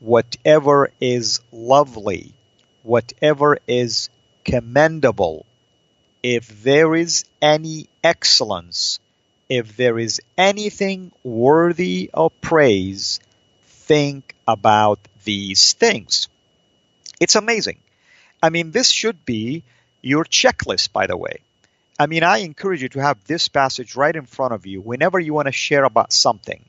whatever 0.00 0.90
is 1.00 1.40
lovely, 1.52 2.34
whatever 2.82 3.58
is 3.66 4.10
commendable, 4.44 5.46
if 6.26 6.64
there 6.64 6.96
is 6.96 7.24
any 7.40 7.88
excellence, 8.02 8.98
if 9.48 9.76
there 9.76 9.96
is 9.96 10.20
anything 10.36 11.12
worthy 11.22 12.10
of 12.12 12.32
praise, 12.40 13.20
think 13.86 14.34
about 14.48 14.98
these 15.22 15.74
things. 15.74 16.26
It's 17.20 17.36
amazing. 17.36 17.78
I 18.42 18.50
mean, 18.50 18.72
this 18.72 18.90
should 18.90 19.24
be 19.24 19.62
your 20.02 20.24
checklist, 20.24 20.92
by 20.92 21.06
the 21.06 21.16
way. 21.16 21.38
I 21.96 22.06
mean, 22.06 22.24
I 22.24 22.38
encourage 22.38 22.82
you 22.82 22.88
to 22.88 23.02
have 23.02 23.22
this 23.26 23.46
passage 23.46 23.94
right 23.94 24.16
in 24.16 24.26
front 24.26 24.52
of 24.52 24.66
you 24.66 24.80
whenever 24.80 25.20
you 25.20 25.32
want 25.32 25.46
to 25.46 25.52
share 25.52 25.84
about 25.84 26.12
something, 26.12 26.64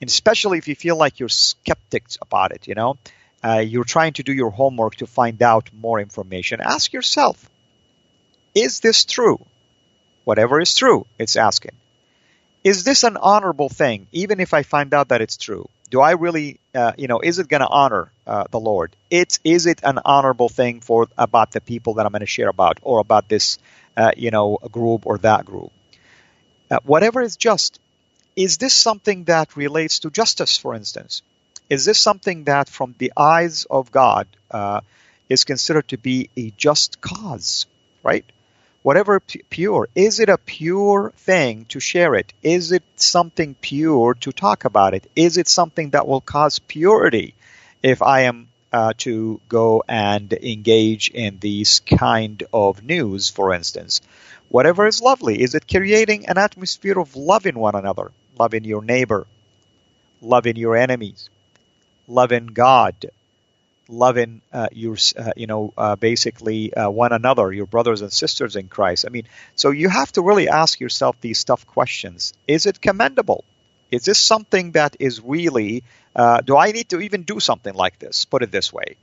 and 0.00 0.10
especially 0.10 0.58
if 0.58 0.66
you 0.66 0.74
feel 0.74 0.96
like 0.96 1.20
you're 1.20 1.28
skeptics 1.28 2.18
about 2.20 2.50
it. 2.50 2.66
You 2.66 2.74
know, 2.74 2.98
uh, 3.44 3.58
you're 3.58 3.84
trying 3.84 4.14
to 4.14 4.24
do 4.24 4.32
your 4.32 4.50
homework 4.50 4.96
to 4.96 5.06
find 5.06 5.40
out 5.42 5.70
more 5.72 6.00
information. 6.00 6.60
Ask 6.60 6.92
yourself, 6.92 7.48
is 8.56 8.80
this 8.80 9.04
true? 9.04 9.38
Whatever 10.24 10.60
is 10.60 10.74
true, 10.74 11.06
it's 11.16 11.36
asking. 11.36 11.76
Is 12.64 12.82
this 12.82 13.04
an 13.04 13.16
honorable 13.16 13.68
thing, 13.68 14.08
even 14.10 14.40
if 14.40 14.52
I 14.52 14.64
find 14.64 14.92
out 14.92 15.10
that 15.10 15.20
it's 15.20 15.36
true? 15.36 15.68
do 15.90 16.00
I 16.00 16.12
really, 16.12 16.58
uh, 16.74 16.92
you 16.96 17.06
know, 17.06 17.20
is 17.20 17.38
it 17.38 17.48
going 17.48 17.60
to 17.60 17.68
honor 17.68 18.10
uh, 18.26 18.44
the 18.50 18.58
Lord? 18.58 18.96
It's 19.10 19.38
is 19.44 19.66
it 19.66 19.80
an 19.82 20.00
honorable 20.04 20.48
thing 20.48 20.80
for 20.80 21.08
about 21.16 21.52
the 21.52 21.60
people 21.60 21.94
that 21.94 22.06
I'm 22.06 22.12
going 22.12 22.20
to 22.20 22.26
share 22.26 22.48
about, 22.48 22.78
or 22.82 22.98
about 22.98 23.28
this, 23.28 23.58
uh, 23.96 24.12
you 24.16 24.30
know, 24.30 24.58
group 24.70 25.06
or 25.06 25.18
that 25.18 25.44
group? 25.44 25.72
Uh, 26.70 26.78
whatever 26.84 27.22
is 27.22 27.36
just, 27.36 27.78
is 28.34 28.58
this 28.58 28.74
something 28.74 29.24
that 29.24 29.56
relates 29.56 30.00
to 30.00 30.10
justice, 30.10 30.56
for 30.56 30.74
instance? 30.74 31.22
Is 31.70 31.84
this 31.84 31.98
something 31.98 32.44
that, 32.44 32.68
from 32.68 32.94
the 32.98 33.12
eyes 33.16 33.66
of 33.70 33.90
God, 33.90 34.26
uh, 34.50 34.80
is 35.28 35.44
considered 35.44 35.88
to 35.88 35.98
be 35.98 36.30
a 36.36 36.50
just 36.56 37.00
cause? 37.00 37.66
Right? 38.02 38.24
Whatever 38.86 39.18
pure 39.50 39.88
is 39.96 40.20
it 40.20 40.28
a 40.28 40.38
pure 40.38 41.12
thing 41.16 41.64
to 41.64 41.80
share 41.80 42.14
it? 42.14 42.32
Is 42.40 42.70
it 42.70 42.84
something 42.94 43.56
pure 43.60 44.14
to 44.20 44.30
talk 44.30 44.64
about 44.64 44.94
it? 44.94 45.10
Is 45.16 45.38
it 45.38 45.48
something 45.48 45.90
that 45.90 46.06
will 46.06 46.20
cause 46.20 46.60
purity 46.60 47.34
if 47.82 48.00
i 48.00 48.20
am 48.30 48.46
uh, 48.72 48.92
to 48.98 49.40
go 49.48 49.82
and 49.88 50.32
engage 50.32 51.08
in 51.08 51.40
these 51.40 51.80
kind 51.80 52.44
of 52.52 52.84
news 52.84 53.28
for 53.28 53.52
instance? 53.52 54.02
Whatever 54.50 54.86
is 54.86 55.02
lovely. 55.02 55.42
Is 55.42 55.56
it 55.56 55.66
creating 55.66 56.28
an 56.28 56.38
atmosphere 56.38 57.00
of 57.00 57.16
loving 57.16 57.58
one 57.58 57.74
another? 57.74 58.12
Loving 58.38 58.62
your 58.62 58.82
neighbor. 58.82 59.26
Loving 60.22 60.54
your 60.54 60.76
enemies. 60.76 61.28
Loving 62.06 62.46
god 62.46 62.94
loving 63.88 64.42
uh, 64.52 64.68
your, 64.72 64.96
uh, 65.16 65.32
you 65.36 65.46
know, 65.46 65.72
uh, 65.76 65.96
basically 65.96 66.72
uh, 66.74 66.90
one 66.90 67.12
another, 67.12 67.52
your 67.52 67.66
brothers 67.66 68.02
and 68.02 68.12
sisters 68.12 68.56
in 68.56 68.68
Christ. 68.68 69.04
I 69.06 69.10
mean, 69.10 69.24
so 69.54 69.70
you 69.70 69.88
have 69.88 70.12
to 70.12 70.22
really 70.22 70.48
ask 70.48 70.80
yourself 70.80 71.20
these 71.20 71.44
tough 71.44 71.66
questions. 71.66 72.34
Is 72.46 72.66
it 72.66 72.80
commendable? 72.80 73.44
Is 73.90 74.04
this 74.04 74.18
something 74.18 74.72
that 74.72 74.96
is 74.98 75.20
really, 75.22 75.84
uh, 76.14 76.40
do 76.40 76.56
I 76.56 76.72
need 76.72 76.88
to 76.90 77.00
even 77.00 77.22
do 77.22 77.40
something 77.40 77.74
like 77.74 77.98
this? 77.98 78.24
Put 78.24 78.42
it 78.42 78.50
this 78.50 78.72
way. 78.72 78.96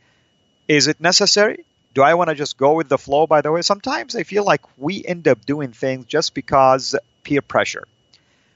Is 0.67 0.87
it 0.87 0.99
necessary? 0.99 1.65
Do 1.93 2.01
I 2.01 2.15
want 2.15 2.29
to 2.29 2.35
just 2.35 2.57
go 2.57 2.73
with 2.73 2.89
the 2.89 2.97
flow, 2.97 3.27
by 3.27 3.41
the 3.41 3.51
way? 3.51 3.61
Sometimes 3.61 4.15
I 4.15 4.23
feel 4.23 4.43
like 4.43 4.61
we 4.77 5.03
end 5.05 5.27
up 5.27 5.45
doing 5.45 5.71
things 5.71 6.05
just 6.05 6.33
because 6.33 6.95
peer 7.23 7.41
pressure. 7.41 7.87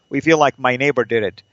We 0.10 0.22
feel 0.22 0.38
like 0.38 0.58
my 0.58 0.78
neighbor 0.78 1.06
did 1.06 1.24
it 1.24 1.44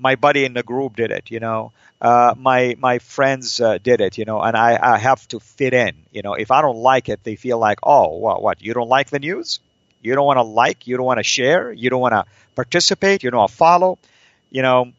my 0.00 0.16
buddy 0.16 0.44
in 0.44 0.54
the 0.54 0.62
group 0.62 0.96
did 0.96 1.10
it, 1.10 1.30
you 1.30 1.40
know, 1.40 1.72
uh, 2.00 2.34
my 2.36 2.74
my 2.78 2.98
friends 2.98 3.60
uh, 3.60 3.78
did 3.78 4.00
it, 4.00 4.16
you 4.16 4.24
know, 4.24 4.40
and 4.40 4.56
I, 4.56 4.78
I 4.94 4.98
have 4.98 5.28
to 5.28 5.40
fit 5.40 5.74
in, 5.74 5.94
you 6.10 6.22
know. 6.22 6.34
If 6.34 6.50
I 6.50 6.62
don't 6.62 6.78
like 6.78 7.08
it, 7.08 7.22
they 7.22 7.36
feel 7.36 7.58
like, 7.58 7.80
oh, 7.82 8.16
what, 8.16 8.42
what? 8.42 8.62
You 8.62 8.72
don't 8.72 8.88
like 8.88 9.10
the 9.10 9.18
news? 9.18 9.60
You 10.02 10.14
don't 10.14 10.24
want 10.24 10.38
to 10.38 10.42
like? 10.42 10.86
You 10.86 10.96
don't 10.96 11.04
want 11.04 11.18
to 11.18 11.24
share? 11.24 11.70
You 11.70 11.90
don't 11.90 12.00
want 12.00 12.14
to 12.14 12.24
participate? 12.56 13.22
You 13.22 13.30
don't 13.30 13.40
want 13.40 13.50
to 13.50 13.56
follow? 13.56 13.98
You 14.50 14.62
know, 14.62 14.92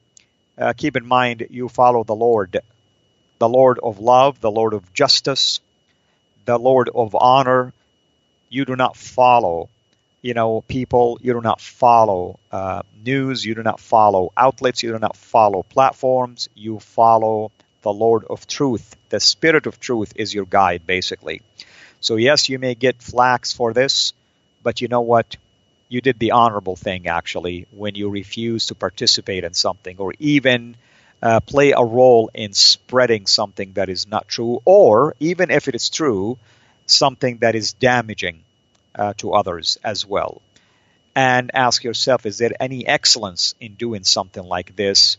uh, 0.57 0.73
keep 0.77 0.95
in 0.95 1.05
mind 1.05 1.47
you 1.49 1.67
follow 1.67 2.03
the 2.03 2.15
Lord, 2.15 2.59
the 3.39 3.49
Lord 3.49 3.79
of 3.81 3.99
love, 3.99 4.39
the 4.39 4.51
Lord 4.51 4.73
of 4.73 4.93
justice, 4.93 5.59
the 6.45 6.59
Lord 6.59 6.89
of 6.93 7.15
honor. 7.15 7.73
You 8.49 8.65
do 8.65 8.75
not 8.75 8.95
follow 8.95 9.69
you 10.21 10.33
know, 10.33 10.61
people, 10.61 11.19
you 11.21 11.33
do 11.33 11.41
not 11.41 11.59
follow 11.59 12.39
uh, 12.51 12.83
news, 13.03 13.43
you 13.43 13.55
do 13.55 13.63
not 13.63 13.79
follow 13.79 14.31
outlets, 14.37 14.83
you 14.83 14.91
do 14.91 14.99
not 14.99 15.17
follow 15.17 15.63
platforms, 15.63 16.47
you 16.53 16.79
follow 16.79 17.51
the 17.81 17.91
Lord 17.91 18.25
of 18.29 18.45
truth. 18.45 18.95
The 19.09 19.19
Spirit 19.19 19.65
of 19.65 19.79
truth 19.79 20.13
is 20.15 20.33
your 20.33 20.45
guide, 20.45 20.85
basically. 20.85 21.41
So, 22.01 22.15
yes, 22.17 22.49
you 22.49 22.59
may 22.59 22.75
get 22.75 23.01
flax 23.01 23.53
for 23.53 23.73
this, 23.73 24.13
but 24.61 24.81
you 24.81 24.87
know 24.87 25.01
what? 25.01 25.37
You 25.89 26.01
did 26.01 26.19
the 26.19 26.31
honorable 26.31 26.75
thing, 26.75 27.07
actually, 27.07 27.67
when 27.71 27.95
you 27.95 28.09
refuse 28.09 28.67
to 28.67 28.75
participate 28.75 29.43
in 29.43 29.53
something 29.53 29.97
or 29.97 30.13
even 30.19 30.77
uh, 31.21 31.39
play 31.39 31.71
a 31.71 31.83
role 31.83 32.29
in 32.33 32.53
spreading 32.53 33.25
something 33.25 33.73
that 33.73 33.89
is 33.89 34.07
not 34.07 34.27
true, 34.27 34.61
or 34.65 35.15
even 35.19 35.49
if 35.49 35.67
it 35.67 35.75
is 35.75 35.89
true, 35.89 36.37
something 36.85 37.37
that 37.39 37.55
is 37.55 37.73
damaging 37.73 38.43
uh, 38.95 39.13
to 39.17 39.33
others 39.33 39.77
as 39.83 40.05
well. 40.05 40.41
And 41.15 41.51
ask 41.53 41.83
yourself, 41.83 42.25
is 42.25 42.37
there 42.37 42.51
any 42.59 42.87
excellence 42.87 43.53
in 43.59 43.75
doing 43.75 44.03
something 44.03 44.43
like 44.43 44.75
this? 44.75 45.17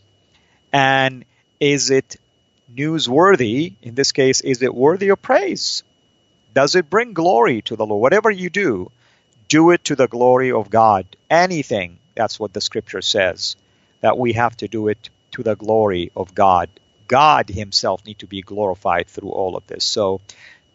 And 0.71 1.25
is 1.59 1.91
it 1.91 2.17
newsworthy? 2.73 3.73
In 3.81 3.95
this 3.95 4.11
case, 4.11 4.41
is 4.41 4.61
it 4.61 4.73
worthy 4.73 5.09
of 5.09 5.21
praise? 5.21 5.83
Does 6.53 6.75
it 6.75 6.89
bring 6.89 7.13
glory 7.13 7.61
to 7.63 7.75
the 7.75 7.85
Lord? 7.85 8.01
Whatever 8.01 8.31
you 8.31 8.49
do, 8.49 8.91
do 9.47 9.71
it 9.71 9.83
to 9.85 9.95
the 9.95 10.07
glory 10.07 10.51
of 10.51 10.69
God. 10.69 11.05
Anything, 11.29 11.99
that's 12.15 12.39
what 12.39 12.53
the 12.53 12.61
scripture 12.61 13.01
says, 13.01 13.55
that 14.01 14.17
we 14.17 14.33
have 14.33 14.55
to 14.57 14.67
do 14.67 14.87
it 14.87 15.09
to 15.31 15.43
the 15.43 15.55
glory 15.55 16.11
of 16.15 16.33
God. 16.33 16.69
God 17.07 17.49
Himself 17.49 18.05
need 18.05 18.19
to 18.19 18.27
be 18.27 18.41
glorified 18.41 19.07
through 19.07 19.29
all 19.29 19.55
of 19.55 19.67
this. 19.67 19.83
So 19.83 20.21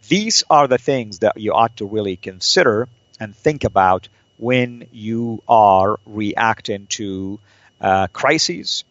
these 0.09 0.45
are 0.49 0.67
the 0.67 0.79
things 0.79 1.21
that 1.21 1.37
you 1.37 1.53
ought 1.53 1.77
to 1.77 1.87
really 1.87 2.17
consider 2.17 2.89
and 3.21 3.37
think 3.37 3.65
about 3.65 4.09
when 4.39 4.87
you 4.93 5.43
are 5.49 5.99
reacting 6.07 6.87
to 6.87 7.39
uh, 7.81 8.07
crises, 8.09 8.85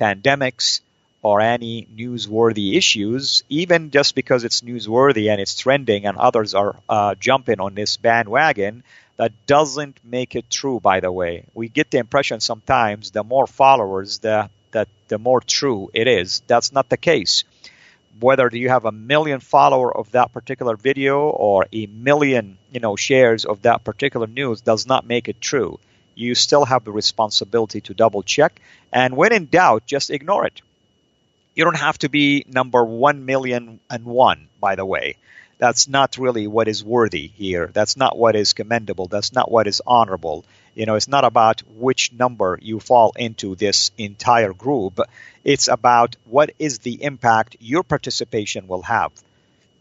pandemics, 0.00 0.80
or 1.22 1.40
any 1.40 1.86
newsworthy 1.96 2.76
issues, 2.76 3.44
even 3.48 3.90
just 3.90 4.14
because 4.14 4.44
it's 4.44 4.60
newsworthy 4.60 5.30
and 5.30 5.40
it's 5.40 5.56
trending 5.58 6.04
and 6.06 6.18
others 6.18 6.54
are 6.54 6.76
uh, 6.88 7.14
jumping 7.14 7.60
on 7.60 7.74
this 7.74 7.96
bandwagon, 7.96 8.82
that 9.16 9.32
doesn't 9.46 9.98
make 10.04 10.34
it 10.34 10.50
true, 10.50 10.80
by 10.80 11.00
the 11.00 11.10
way. 11.10 11.44
We 11.54 11.68
get 11.68 11.90
the 11.90 11.98
impression 11.98 12.40
sometimes 12.40 13.10
the 13.10 13.24
more 13.24 13.46
followers, 13.46 14.18
the, 14.18 14.50
that 14.72 14.88
the 15.08 15.18
more 15.18 15.40
true 15.40 15.90
it 15.94 16.08
is. 16.08 16.42
That's 16.46 16.72
not 16.72 16.88
the 16.88 16.96
case. 16.96 17.44
Whether 18.20 18.48
you 18.52 18.68
have 18.68 18.84
a 18.84 18.92
million 18.92 19.40
follower 19.40 19.94
of 19.94 20.12
that 20.12 20.32
particular 20.32 20.76
video 20.76 21.28
or 21.28 21.66
a 21.72 21.86
million, 21.86 22.58
you 22.70 22.80
know, 22.80 22.96
shares 22.96 23.44
of 23.44 23.62
that 23.62 23.82
particular 23.82 24.26
news 24.26 24.60
does 24.60 24.86
not 24.86 25.06
make 25.06 25.28
it 25.28 25.40
true. 25.40 25.80
You 26.14 26.34
still 26.34 26.64
have 26.64 26.84
the 26.84 26.92
responsibility 26.92 27.80
to 27.82 27.94
double 27.94 28.22
check. 28.22 28.60
And 28.92 29.16
when 29.16 29.32
in 29.32 29.46
doubt, 29.46 29.86
just 29.86 30.10
ignore 30.10 30.46
it. 30.46 30.62
You 31.54 31.64
don't 31.64 31.76
have 31.76 31.98
to 31.98 32.08
be 32.08 32.44
number 32.48 32.84
one 32.84 33.26
million 33.26 33.80
and 33.90 34.04
one, 34.04 34.48
by 34.60 34.74
the 34.76 34.84
way. 34.84 35.16
That's 35.58 35.88
not 35.88 36.18
really 36.18 36.46
what 36.46 36.68
is 36.68 36.84
worthy 36.84 37.28
here. 37.28 37.70
That's 37.72 37.96
not 37.96 38.18
what 38.18 38.36
is 38.36 38.52
commendable. 38.52 39.06
That's 39.06 39.32
not 39.32 39.50
what 39.50 39.66
is 39.66 39.82
honorable. 39.86 40.44
You 40.74 40.86
know, 40.86 40.96
it's 40.96 41.08
not 41.08 41.24
about 41.24 41.62
which 41.68 42.12
number 42.12 42.58
you 42.60 42.80
fall 42.80 43.12
into 43.16 43.54
this 43.54 43.90
entire 43.96 44.52
group. 44.52 45.00
It's 45.44 45.68
about 45.68 46.16
what 46.24 46.50
is 46.58 46.80
the 46.80 47.02
impact 47.02 47.56
your 47.60 47.82
participation 47.82 48.66
will 48.66 48.82
have. 48.82 49.12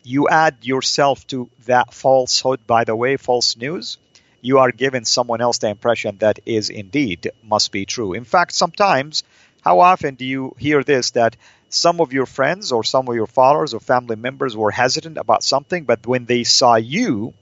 You 0.03 0.27
add 0.29 0.57
yourself 0.62 1.25
to 1.27 1.50
that 1.65 1.93
falsehood, 1.93 2.67
by 2.67 2.83
the 2.83 2.95
way, 2.95 3.17
false 3.17 3.55
news, 3.57 3.97
you 4.43 4.59
are 4.59 4.71
giving 4.71 5.05
someone 5.05 5.39
else 5.39 5.59
the 5.59 5.69
impression 5.69 6.17
that 6.17 6.39
is 6.45 6.69
indeed 6.69 7.31
must 7.41 7.71
be 7.71 7.85
true. 7.85 8.12
In 8.12 8.25
fact, 8.25 8.53
sometimes, 8.53 9.23
how 9.62 9.79
often 9.79 10.15
do 10.15 10.25
you 10.25 10.53
hear 10.59 10.83
this 10.83 11.12
that 11.12 11.38
some 11.69 12.01
of 12.01 12.12
your 12.12 12.25
friends 12.25 12.73
or 12.73 12.83
some 12.83 13.07
of 13.07 13.15
your 13.15 13.25
followers 13.25 13.73
or 13.73 13.79
family 13.79 14.17
members 14.17 14.55
were 14.55 14.69
hesitant 14.69 15.17
about 15.17 15.43
something, 15.43 15.85
but 15.85 16.05
when 16.05 16.25
they 16.25 16.43
saw 16.43 16.75
you 16.75 17.33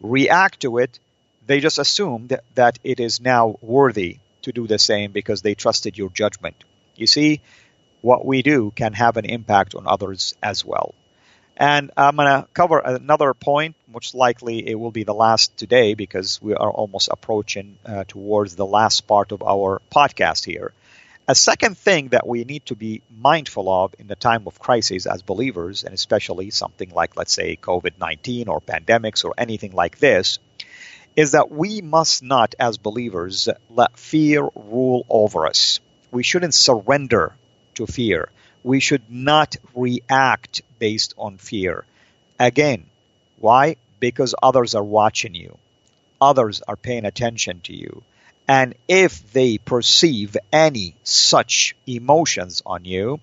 react 0.00 0.60
to 0.60 0.78
it, 0.78 0.98
they 1.48 1.60
just 1.60 1.78
assumed 1.78 2.38
that 2.54 2.78
it 2.84 3.00
is 3.00 3.20
now 3.20 3.56
worthy 3.62 4.18
to 4.42 4.52
do 4.52 4.66
the 4.66 4.78
same 4.78 5.12
because 5.12 5.40
they 5.42 5.54
trusted 5.54 5.96
your 5.96 6.10
judgment. 6.10 6.56
You 6.94 7.06
see, 7.06 7.40
what 8.02 8.24
we 8.24 8.42
do 8.42 8.70
can 8.76 8.92
have 8.92 9.16
an 9.16 9.24
impact 9.24 9.74
on 9.74 9.86
others 9.86 10.36
as 10.42 10.64
well. 10.64 10.94
And 11.56 11.90
I'm 11.96 12.16
going 12.16 12.28
to 12.28 12.46
cover 12.52 12.78
another 12.78 13.32
point. 13.34 13.74
Most 13.92 14.14
likely, 14.14 14.68
it 14.68 14.78
will 14.78 14.92
be 14.92 15.04
the 15.04 15.14
last 15.14 15.56
today 15.56 15.94
because 15.94 16.40
we 16.40 16.54
are 16.54 16.70
almost 16.70 17.08
approaching 17.10 17.78
uh, 17.84 18.04
towards 18.06 18.54
the 18.54 18.66
last 18.66 19.06
part 19.08 19.32
of 19.32 19.42
our 19.42 19.80
podcast 19.90 20.44
here. 20.44 20.72
A 21.26 21.34
second 21.34 21.76
thing 21.76 22.08
that 22.08 22.26
we 22.26 22.44
need 22.44 22.64
to 22.66 22.76
be 22.76 23.02
mindful 23.10 23.68
of 23.68 23.94
in 23.98 24.06
the 24.06 24.16
time 24.16 24.46
of 24.46 24.58
crisis 24.58 25.06
as 25.06 25.22
believers, 25.22 25.82
and 25.82 25.94
especially 25.94 26.50
something 26.50 26.90
like, 26.90 27.16
let's 27.16 27.32
say, 27.32 27.56
COVID 27.56 27.98
19 27.98 28.48
or 28.48 28.60
pandemics 28.60 29.24
or 29.24 29.34
anything 29.36 29.72
like 29.72 29.98
this, 29.98 30.38
is 31.18 31.32
that 31.32 31.50
we 31.50 31.80
must 31.80 32.22
not, 32.22 32.54
as 32.60 32.78
believers, 32.78 33.48
let 33.70 33.98
fear 33.98 34.48
rule 34.54 35.04
over 35.10 35.48
us. 35.48 35.80
We 36.12 36.22
shouldn't 36.22 36.54
surrender 36.54 37.34
to 37.74 37.88
fear. 37.88 38.28
We 38.62 38.78
should 38.78 39.02
not 39.10 39.56
react 39.74 40.62
based 40.78 41.14
on 41.18 41.38
fear. 41.38 41.84
Again, 42.38 42.84
why? 43.40 43.78
Because 43.98 44.36
others 44.40 44.76
are 44.76 44.84
watching 44.84 45.34
you, 45.34 45.58
others 46.20 46.62
are 46.68 46.76
paying 46.76 47.04
attention 47.04 47.62
to 47.62 47.74
you. 47.74 48.04
And 48.46 48.76
if 48.86 49.32
they 49.32 49.58
perceive 49.58 50.36
any 50.52 50.94
such 51.02 51.74
emotions 51.84 52.62
on 52.64 52.84
you, 52.84 53.18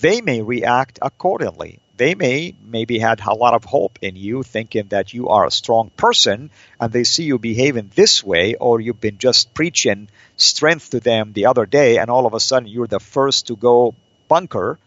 they 0.00 0.22
may 0.22 0.42
react 0.42 0.98
accordingly. 1.00 1.78
They 1.98 2.14
may 2.14 2.54
maybe 2.64 3.00
had 3.00 3.20
a 3.20 3.34
lot 3.34 3.54
of 3.54 3.64
hope 3.64 3.98
in 4.02 4.14
you, 4.14 4.44
thinking 4.44 4.86
that 4.88 5.12
you 5.12 5.28
are 5.30 5.44
a 5.44 5.50
strong 5.50 5.90
person, 5.96 6.50
and 6.80 6.92
they 6.92 7.02
see 7.02 7.24
you 7.24 7.40
behaving 7.40 7.90
this 7.92 8.22
way, 8.22 8.54
or 8.54 8.80
you've 8.80 9.00
been 9.00 9.18
just 9.18 9.52
preaching 9.52 10.08
strength 10.36 10.90
to 10.90 11.00
them 11.00 11.32
the 11.32 11.46
other 11.46 11.66
day, 11.66 11.98
and 11.98 12.08
all 12.08 12.24
of 12.24 12.34
a 12.34 12.40
sudden 12.40 12.68
you're 12.68 12.86
the 12.86 13.00
first 13.00 13.48
to 13.48 13.56
go 13.56 13.96
bunker. 14.28 14.78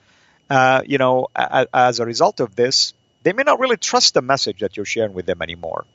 Uh, 0.49 0.83
you 0.85 0.97
know, 0.97 1.27
a, 1.35 1.67
as 1.73 1.99
a 1.99 2.05
result 2.05 2.39
of 2.39 2.55
this, 2.55 2.93
they 3.23 3.33
may 3.33 3.43
not 3.43 3.59
really 3.59 3.77
trust 3.77 4.13
the 4.13 4.21
message 4.21 4.61
that 4.61 4.77
you're 4.77 4.85
sharing 4.85 5.13
with 5.13 5.25
them 5.25 5.41
anymore. 5.41 5.85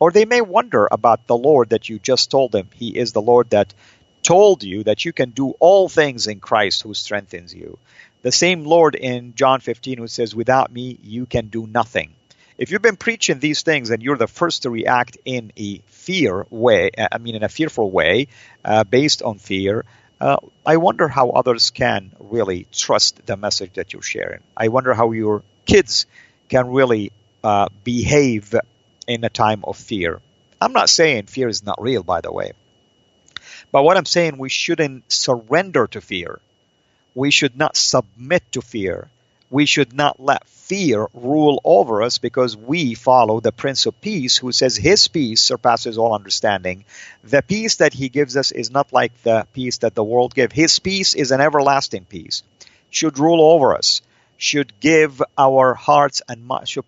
Or 0.00 0.10
they 0.10 0.24
may 0.24 0.40
wonder 0.40 0.88
about 0.90 1.26
the 1.26 1.36
Lord 1.36 1.68
that 1.70 1.90
you 1.90 1.98
just 1.98 2.30
told 2.30 2.50
them. 2.50 2.70
He 2.74 2.96
is 2.96 3.12
the 3.12 3.22
Lord 3.22 3.50
that 3.50 3.74
told 4.22 4.64
you 4.64 4.84
that 4.84 5.04
you 5.04 5.12
can 5.12 5.30
do 5.30 5.50
all 5.60 5.90
things 5.90 6.26
in 6.28 6.40
Christ 6.40 6.82
who 6.82 6.94
strengthens 6.94 7.54
you. 7.54 7.78
The 8.22 8.32
same 8.32 8.64
Lord 8.64 8.94
in 8.94 9.34
John 9.34 9.60
15 9.60 9.98
who 9.98 10.06
says, 10.06 10.34
Without 10.34 10.72
me, 10.72 10.98
you 11.02 11.26
can 11.26 11.48
do 11.48 11.66
nothing. 11.66 12.14
If 12.56 12.70
you've 12.70 12.82
been 12.82 12.96
preaching 12.96 13.40
these 13.40 13.62
things 13.62 13.90
and 13.90 14.02
you're 14.02 14.16
the 14.16 14.28
first 14.28 14.62
to 14.62 14.70
react 14.70 15.18
in 15.24 15.52
a 15.56 15.78
fear 15.86 16.46
way, 16.48 16.90
I 16.96 17.18
mean, 17.18 17.34
in 17.34 17.42
a 17.42 17.48
fearful 17.48 17.90
way, 17.90 18.28
uh, 18.64 18.84
based 18.84 19.22
on 19.22 19.38
fear, 19.38 19.84
uh, 20.20 20.36
I 20.64 20.76
wonder 20.76 21.08
how 21.08 21.30
others 21.30 21.70
can 21.70 22.12
really 22.20 22.68
trust 22.70 23.26
the 23.26 23.36
message 23.36 23.72
that 23.74 23.92
you're 23.92 24.02
sharing. 24.02 24.40
I 24.56 24.68
wonder 24.68 24.94
how 24.94 25.10
your 25.10 25.42
kids 25.66 26.06
can 26.48 26.68
really 26.68 27.10
uh, 27.42 27.68
behave 27.82 28.54
in 29.08 29.24
a 29.24 29.30
time 29.30 29.64
of 29.64 29.76
fear. 29.76 30.20
I'm 30.60 30.72
not 30.72 30.88
saying 30.88 31.26
fear 31.26 31.48
is 31.48 31.64
not 31.64 31.82
real, 31.82 32.04
by 32.04 32.20
the 32.20 32.32
way. 32.32 32.52
But 33.72 33.82
what 33.82 33.96
I'm 33.96 34.04
saying, 34.04 34.38
we 34.38 34.48
shouldn't 34.48 35.10
surrender 35.10 35.88
to 35.88 36.00
fear. 36.00 36.40
We 37.14 37.30
should 37.30 37.56
not 37.56 37.76
submit 37.76 38.42
to 38.52 38.62
fear. 38.62 39.08
We 39.50 39.66
should 39.66 39.92
not 39.92 40.18
let 40.18 40.48
fear 40.48 41.06
rule 41.12 41.60
over 41.64 42.02
us 42.02 42.18
because 42.18 42.56
we 42.56 42.94
follow 42.94 43.40
the 43.40 43.52
Prince 43.52 43.84
of 43.84 44.00
Peace 44.00 44.38
who 44.38 44.50
says 44.52 44.76
his 44.76 45.08
peace 45.08 45.42
surpasses 45.42 45.98
all 45.98 46.14
understanding. 46.14 46.84
The 47.22 47.42
peace 47.42 47.76
that 47.76 47.92
he 47.92 48.08
gives 48.08 48.36
us 48.36 48.50
is 48.50 48.70
not 48.70 48.92
like 48.92 49.12
the 49.22 49.46
peace 49.52 49.78
that 49.78 49.94
the 49.94 50.04
world 50.04 50.34
gives. 50.34 50.54
His 50.54 50.78
peace 50.78 51.14
is 51.14 51.32
an 51.32 51.42
everlasting 51.42 52.06
peace, 52.06 52.42
should 52.90 53.18
rule 53.18 53.42
over 53.42 53.76
us 53.76 54.00
should 54.42 54.72
give 54.80 55.22
our 55.38 55.72
hearts 55.72 56.20
and 56.28 56.50
should 56.64 56.84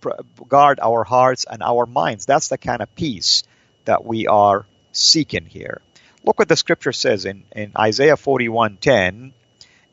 guard 0.48 0.80
our 0.82 1.04
hearts 1.04 1.44
and 1.48 1.62
our 1.62 1.87
minds. 1.87 2.26
That's 2.26 2.48
the 2.48 2.58
kind 2.58 2.82
of 2.82 2.92
peace 2.96 3.44
that 3.84 4.04
we 4.04 4.26
are 4.26 4.66
seeking 4.90 5.46
here. 5.46 5.80
Look 6.24 6.40
what 6.40 6.48
the 6.48 6.56
scripture 6.56 6.92
says 6.92 7.26
in, 7.26 7.44
in 7.54 7.70
Isaiah 7.78 8.16
41:10. 8.16 9.30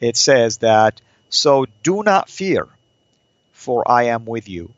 It 0.01 0.17
says 0.17 0.57
that, 0.57 0.99
"So 1.29 1.67
do 1.83 2.03
not 2.03 2.29
fear, 2.29 2.67
for 3.53 3.89
I 3.89 4.03
am 4.15 4.25
with 4.25 4.49
you. 4.49 4.73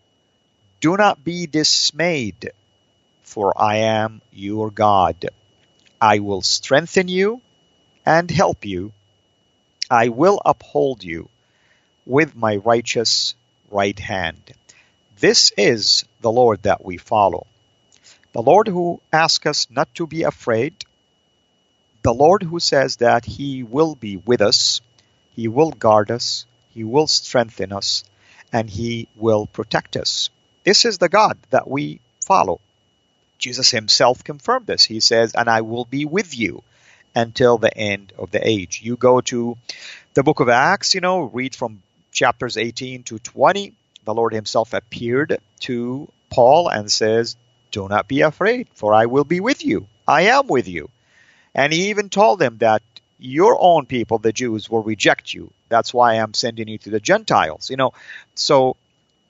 Do 0.81 0.97
not 0.97 1.23
be 1.23 1.47
dismayed, 1.47 2.51
for 3.23 3.53
I 3.57 3.77
am 3.77 4.21
your 4.33 4.69
God. 4.69 5.29
I 6.01 6.19
will 6.19 6.41
strengthen 6.41 7.07
you 7.07 7.41
and 8.05 8.29
help 8.29 8.65
you. 8.65 8.91
I 9.89 10.09
will 10.09 10.41
uphold 10.43 11.03
you 11.03 11.29
with 12.05 12.35
my 12.35 12.57
righteous 12.57 13.35
right 13.71 13.97
hand. 13.97 14.41
This 15.19 15.53
is 15.57 16.03
the 16.19 16.31
Lord 16.31 16.63
that 16.63 16.83
we 16.83 16.97
follow. 16.97 17.47
The 18.33 18.41
Lord 18.41 18.67
who 18.67 19.01
asks 19.13 19.45
us 19.45 19.67
not 19.69 19.93
to 19.95 20.05
be 20.05 20.23
afraid. 20.23 20.73
The 22.01 22.13
Lord 22.13 22.43
who 22.43 22.59
says 22.59 22.97
that 22.97 23.23
He 23.23 23.63
will 23.63 23.95
be 23.95 24.17
with 24.17 24.41
us, 24.41 24.81
He 25.35 25.47
will 25.47 25.71
guard 25.71 26.11
us, 26.11 26.45
He 26.73 26.83
will 26.83 27.07
strengthen 27.07 27.71
us, 27.71 28.03
and 28.51 28.69
He 28.69 29.07
will 29.15 29.45
protect 29.47 29.97
us. 29.97 30.29
This 30.63 30.85
is 30.85 30.97
the 30.97 31.09
God 31.09 31.37
that 31.49 31.69
we 31.69 31.99
follow. 32.25 32.59
Jesus 33.37 33.71
Himself 33.71 34.23
confirmed 34.23 34.67
this. 34.67 34.83
He 34.83 34.99
says, 34.99 35.33
And 35.33 35.49
I 35.49 35.61
will 35.61 35.85
be 35.85 36.05
with 36.05 36.37
you 36.37 36.63
until 37.15 37.57
the 37.57 37.75
end 37.75 38.13
of 38.17 38.31
the 38.31 38.47
age. 38.47 38.81
You 38.83 38.95
go 38.95 39.21
to 39.21 39.57
the 40.13 40.23
book 40.23 40.39
of 40.39 40.49
Acts, 40.49 40.95
you 40.95 41.01
know, 41.01 41.23
read 41.23 41.55
from 41.55 41.81
chapters 42.11 42.57
18 42.57 43.03
to 43.03 43.19
20, 43.19 43.73
the 44.05 44.13
Lord 44.13 44.33
Himself 44.33 44.73
appeared 44.73 45.39
to 45.61 46.11
Paul 46.29 46.69
and 46.69 46.91
says, 46.91 47.35
Do 47.71 47.87
not 47.87 48.07
be 48.07 48.21
afraid, 48.21 48.67
for 48.73 48.93
I 48.93 49.07
will 49.07 49.23
be 49.23 49.39
with 49.39 49.65
you. 49.65 49.87
I 50.07 50.23
am 50.23 50.47
with 50.47 50.67
you. 50.67 50.89
And 51.55 51.73
He 51.73 51.89
even 51.89 52.09
told 52.09 52.39
them 52.39 52.57
that 52.59 52.81
your 53.23 53.57
own 53.59 53.85
people, 53.85 54.17
the 54.17 54.33
Jews, 54.33 54.69
will 54.69 54.83
reject 54.83 55.33
you. 55.33 55.51
That's 55.69 55.93
why 55.93 56.15
I'm 56.15 56.33
sending 56.33 56.67
you 56.67 56.77
to 56.79 56.89
the 56.89 56.99
Gentiles. 56.99 57.69
You 57.69 57.77
know, 57.77 57.93
so 58.35 58.75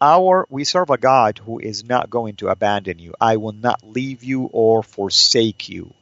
our 0.02 0.48
we 0.50 0.64
serve 0.64 0.90
a 0.90 0.98
God 0.98 1.38
who 1.38 1.60
is 1.60 1.86
not 1.86 2.10
going 2.10 2.36
to 2.38 2.48
abandon 2.48 2.98
you. 3.00 3.14
I 3.22 3.38
will 3.38 3.54
not 3.54 3.84
leave 3.84 4.24
you 4.24 4.50
or 4.52 4.84
forsake 4.84 5.70
you. 5.70 5.94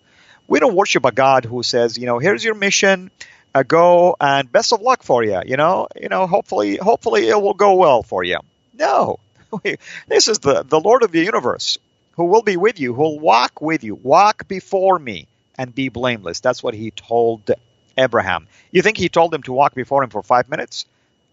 We 0.48 0.60
don't 0.60 0.76
worship 0.76 1.06
a 1.06 1.12
God 1.12 1.46
who 1.46 1.64
says, 1.64 1.98
you 1.98 2.06
know, 2.06 2.20
here's 2.20 2.44
your 2.44 2.56
mission 2.56 3.12
uh, 3.54 3.64
go 3.64 4.16
and 4.20 4.50
best 4.50 4.72
of 4.72 4.82
luck 4.82 5.04
for 5.04 5.24
you. 5.24 5.42
You 5.46 5.58
know, 5.58 5.88
you 6.00 6.10
know, 6.10 6.28
hopefully, 6.28 6.78
hopefully 6.78 7.28
it 7.28 7.42
will 7.42 7.54
go 7.54 7.76
well 7.76 8.04
for 8.04 8.24
you. 8.24 8.40
No, 8.74 9.20
this 10.08 10.28
is 10.30 10.40
the 10.40 10.64
the 10.64 10.80
Lord 10.80 11.04
of 11.04 11.12
the 11.12 11.24
universe 11.24 11.78
who 12.14 12.26
will 12.26 12.42
be 12.42 12.58
with 12.58 12.80
you, 12.80 12.94
who 12.94 13.02
will 13.02 13.20
walk 13.20 13.62
with 13.62 13.84
you, 13.84 13.96
walk 13.96 14.48
before 14.48 14.98
me 14.98 15.28
and 15.58 15.76
be 15.76 15.90
blameless. 15.90 16.40
That's 16.40 16.64
what 16.64 16.74
he 16.74 16.92
told 16.92 17.52
Abraham. 17.98 18.48
You 18.72 18.82
think 18.82 18.98
he 18.98 19.10
told 19.10 19.34
him 19.34 19.44
to 19.44 19.54
walk 19.54 19.74
before 19.74 20.04
him 20.04 20.10
for 20.10 20.24
five 20.24 20.50
minutes? 20.50 20.86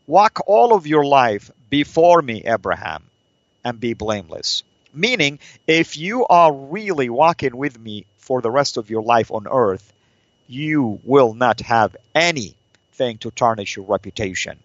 Walk 0.06 0.40
all 0.46 0.74
of 0.74 0.86
your 0.86 1.04
life 1.04 1.50
before 1.70 2.22
me, 2.22 2.42
Abraham, 2.46 3.04
and 3.64 3.78
be 3.78 3.94
blameless. 3.94 4.62
Meaning, 4.94 5.38
if 5.66 5.98
you 5.98 6.26
are 6.26 6.52
really 6.52 7.10
walking 7.10 7.56
with 7.56 7.78
me 7.78 8.06
for 8.16 8.40
the 8.40 8.50
rest 8.50 8.76
of 8.76 8.90
your 8.90 9.02
life 9.02 9.30
on 9.30 9.46
earth, 9.50 9.92
you 10.46 10.98
will 11.04 11.34
not 11.34 11.60
have 11.60 11.94
anything 12.14 13.18
to 13.18 13.30
tarnish 13.30 13.76
your 13.76 13.84
reputation. 13.84 14.58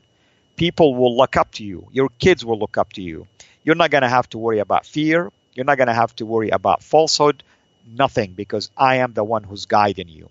People 0.55 0.95
will 0.95 1.17
look 1.17 1.35
up 1.35 1.51
to 1.53 1.63
you. 1.63 1.87
Your 1.91 2.09
kids 2.19 2.45
will 2.45 2.57
look 2.57 2.77
up 2.77 2.93
to 2.93 3.01
you. 3.01 3.27
You're 3.63 3.75
not 3.75 3.91
going 3.91 4.03
to 4.03 4.09
have 4.09 4.29
to 4.29 4.37
worry 4.37 4.59
about 4.59 4.85
fear. 4.85 5.31
You're 5.53 5.65
not 5.65 5.77
going 5.77 5.87
to 5.87 5.93
have 5.93 6.15
to 6.17 6.25
worry 6.25 6.49
about 6.49 6.83
falsehood. 6.83 7.43
Nothing, 7.85 8.31
because 8.33 8.71
I 8.77 8.97
am 8.97 9.13
the 9.13 9.23
one 9.23 9.43
who's 9.43 9.65
guiding 9.65 10.07
you. 10.07 10.29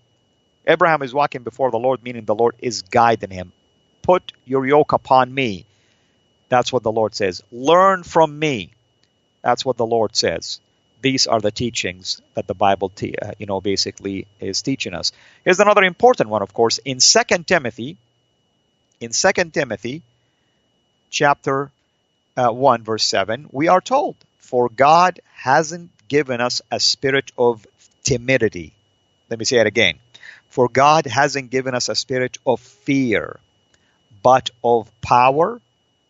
Abraham 0.65 1.01
is 1.01 1.13
walking 1.13 1.43
before 1.43 1.71
the 1.71 1.79
Lord, 1.79 2.03
meaning 2.03 2.25
the 2.25 2.35
Lord 2.35 2.55
is 2.59 2.83
guiding 2.83 3.31
him. 3.31 3.51
Put 4.01 4.33
your 4.45 4.65
yoke 4.65 4.93
upon 4.93 5.33
me. 5.33 5.65
That's 6.49 6.71
what 6.71 6.83
the 6.83 6.91
Lord 6.91 7.15
says. 7.15 7.41
Learn 7.51 8.03
from 8.03 8.37
me. 8.37 8.71
That's 9.41 9.65
what 9.65 9.77
the 9.77 9.85
Lord 9.85 10.15
says. 10.15 10.59
These 11.01 11.27
are 11.27 11.41
the 11.41 11.51
teachings 11.51 12.21
that 12.33 12.47
the 12.47 12.53
Bible, 12.53 12.89
te- 12.89 13.15
uh, 13.21 13.31
you 13.37 13.45
know, 13.45 13.59
basically 13.59 14.25
is 14.39 14.61
teaching 14.61 14.93
us. 14.93 15.11
Here's 15.43 15.59
another 15.59 15.83
important 15.83 16.29
one, 16.29 16.41
of 16.41 16.53
course, 16.53 16.77
in 16.77 16.99
Second 17.01 17.45
Timothy. 17.45 17.97
In 19.01 19.11
Second 19.11 19.53
Timothy, 19.53 20.01
chapter 21.09 21.71
uh, 22.37 22.51
1, 22.51 22.83
verse 22.83 23.03
7, 23.03 23.49
we 23.51 23.67
are 23.67 23.81
told, 23.81 24.15
For 24.37 24.69
God 24.69 25.19
hasn't 25.33 25.91
given 26.07 26.39
us 26.39 26.61
a 26.71 26.79
spirit 26.79 27.31
of 27.37 27.67
timidity. 28.03 28.73
Let 29.29 29.39
me 29.39 29.45
say 29.45 29.57
it 29.57 29.67
again. 29.67 29.99
For 30.49 30.69
God 30.69 31.05
hasn't 31.05 31.49
given 31.49 31.73
us 31.73 31.89
a 31.89 31.95
spirit 31.95 32.37
of 32.45 32.59
fear, 32.59 33.39
but 34.21 34.49
of 34.63 34.89
power 35.01 35.59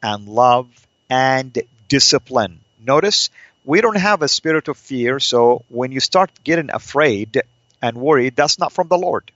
and 0.01 0.27
love 0.27 0.67
and 1.09 1.57
discipline. 1.87 2.59
Notice 2.85 3.29
we 3.65 3.81
don't 3.81 3.97
have 3.97 4.21
a 4.21 4.27
spirit 4.27 4.67
of 4.67 4.77
fear, 4.77 5.19
so 5.19 5.63
when 5.69 5.91
you 5.91 5.99
start 5.99 6.31
getting 6.43 6.69
afraid 6.71 7.41
and 7.81 7.97
worried, 7.97 8.35
that's 8.35 8.59
not 8.59 8.73
from 8.73 8.87
the 8.87 8.97
Lord. 8.97 9.31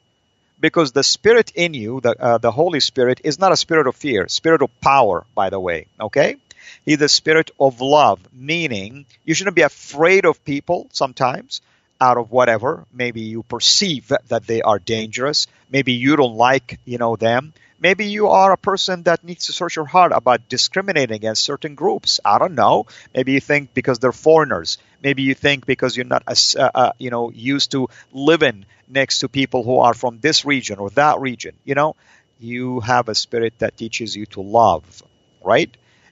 Because 0.59 0.91
the 0.91 1.03
spirit 1.03 1.51
in 1.55 1.73
you, 1.73 2.01
the, 2.01 2.19
uh, 2.19 2.37
the 2.39 2.51
Holy 2.51 2.79
Spirit, 2.79 3.21
is 3.23 3.39
not 3.39 3.51
a 3.51 3.57
spirit 3.57 3.87
of 3.87 3.95
fear, 3.95 4.27
spirit 4.27 4.61
of 4.61 4.81
power, 4.81 5.25
by 5.35 5.49
the 5.49 5.59
way, 5.59 5.87
okay? 5.99 6.35
He's 6.83 6.97
the 6.97 7.09
spirit 7.09 7.51
of 7.59 7.79
love, 7.79 8.19
meaning 8.33 9.05
you 9.23 9.33
shouldn't 9.33 9.55
be 9.55 9.61
afraid 9.61 10.25
of 10.25 10.43
people 10.43 10.89
sometimes 10.91 11.61
out 11.99 12.17
of 12.17 12.31
whatever. 12.31 12.85
Maybe 12.93 13.21
you 13.21 13.43
perceive 13.43 14.11
that 14.27 14.47
they 14.47 14.61
are 14.61 14.79
dangerous. 14.79 15.47
Maybe 15.69 15.93
you 15.93 16.15
don't 16.15 16.35
like, 16.35 16.79
you 16.85 16.97
know, 16.97 17.15
them. 17.15 17.53
Maybe 17.79 18.05
you 18.05 18.29
are 18.29 18.51
a 18.51 18.57
person 18.57 19.03
that 19.03 19.23
needs 19.23 19.45
to 19.47 19.53
search 19.53 19.75
your 19.75 19.85
heart 19.85 20.11
about 20.11 20.49
discriminating 20.49 21.15
against 21.15 21.43
certain 21.43 21.75
groups. 21.75 22.19
I 22.25 22.39
don't 22.39 22.55
know. 22.55 22.87
Maybe 23.13 23.33
you 23.33 23.39
think 23.39 23.73
because 23.75 23.99
they're 23.99 24.11
foreigners. 24.11 24.79
Maybe 25.03 25.21
you 25.21 25.35
think 25.35 25.67
because 25.67 25.95
you're 25.95 26.05
not, 26.05 26.23
uh, 26.27 26.71
uh, 26.73 26.91
you 26.97 27.11
know, 27.11 27.29
used 27.31 27.71
to 27.71 27.89
living 28.11 28.65
next 28.87 29.19
to 29.19 29.29
people 29.29 29.63
who 29.63 29.77
are 29.77 29.93
from 29.93 30.19
this 30.19 30.43
region 30.43 30.79
or 30.79 30.89
that 30.91 31.19
region. 31.19 31.53
You 31.65 31.75
know, 31.75 31.95
you 32.39 32.79
have 32.79 33.09
a 33.09 33.15
spirit 33.15 33.53
that 33.59 33.77
teaches 33.77 34.15
you 34.15 34.25
to 34.27 34.41
love, 34.41 35.03
right? 35.43 35.69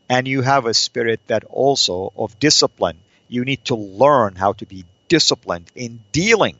And 0.07 0.27
you 0.27 0.41
have 0.41 0.65
a 0.67 0.73
spirit 0.73 1.19
that 1.27 1.45
also 1.45 2.13
of 2.15 2.39
discipline. 2.39 2.99
You 3.27 3.43
need 3.43 3.65
to 3.65 3.75
learn 3.75 4.35
how 4.35 4.53
to 4.53 4.65
be 4.67 4.85
disciplined 5.07 5.71
in 5.75 6.01
dealing 6.11 6.57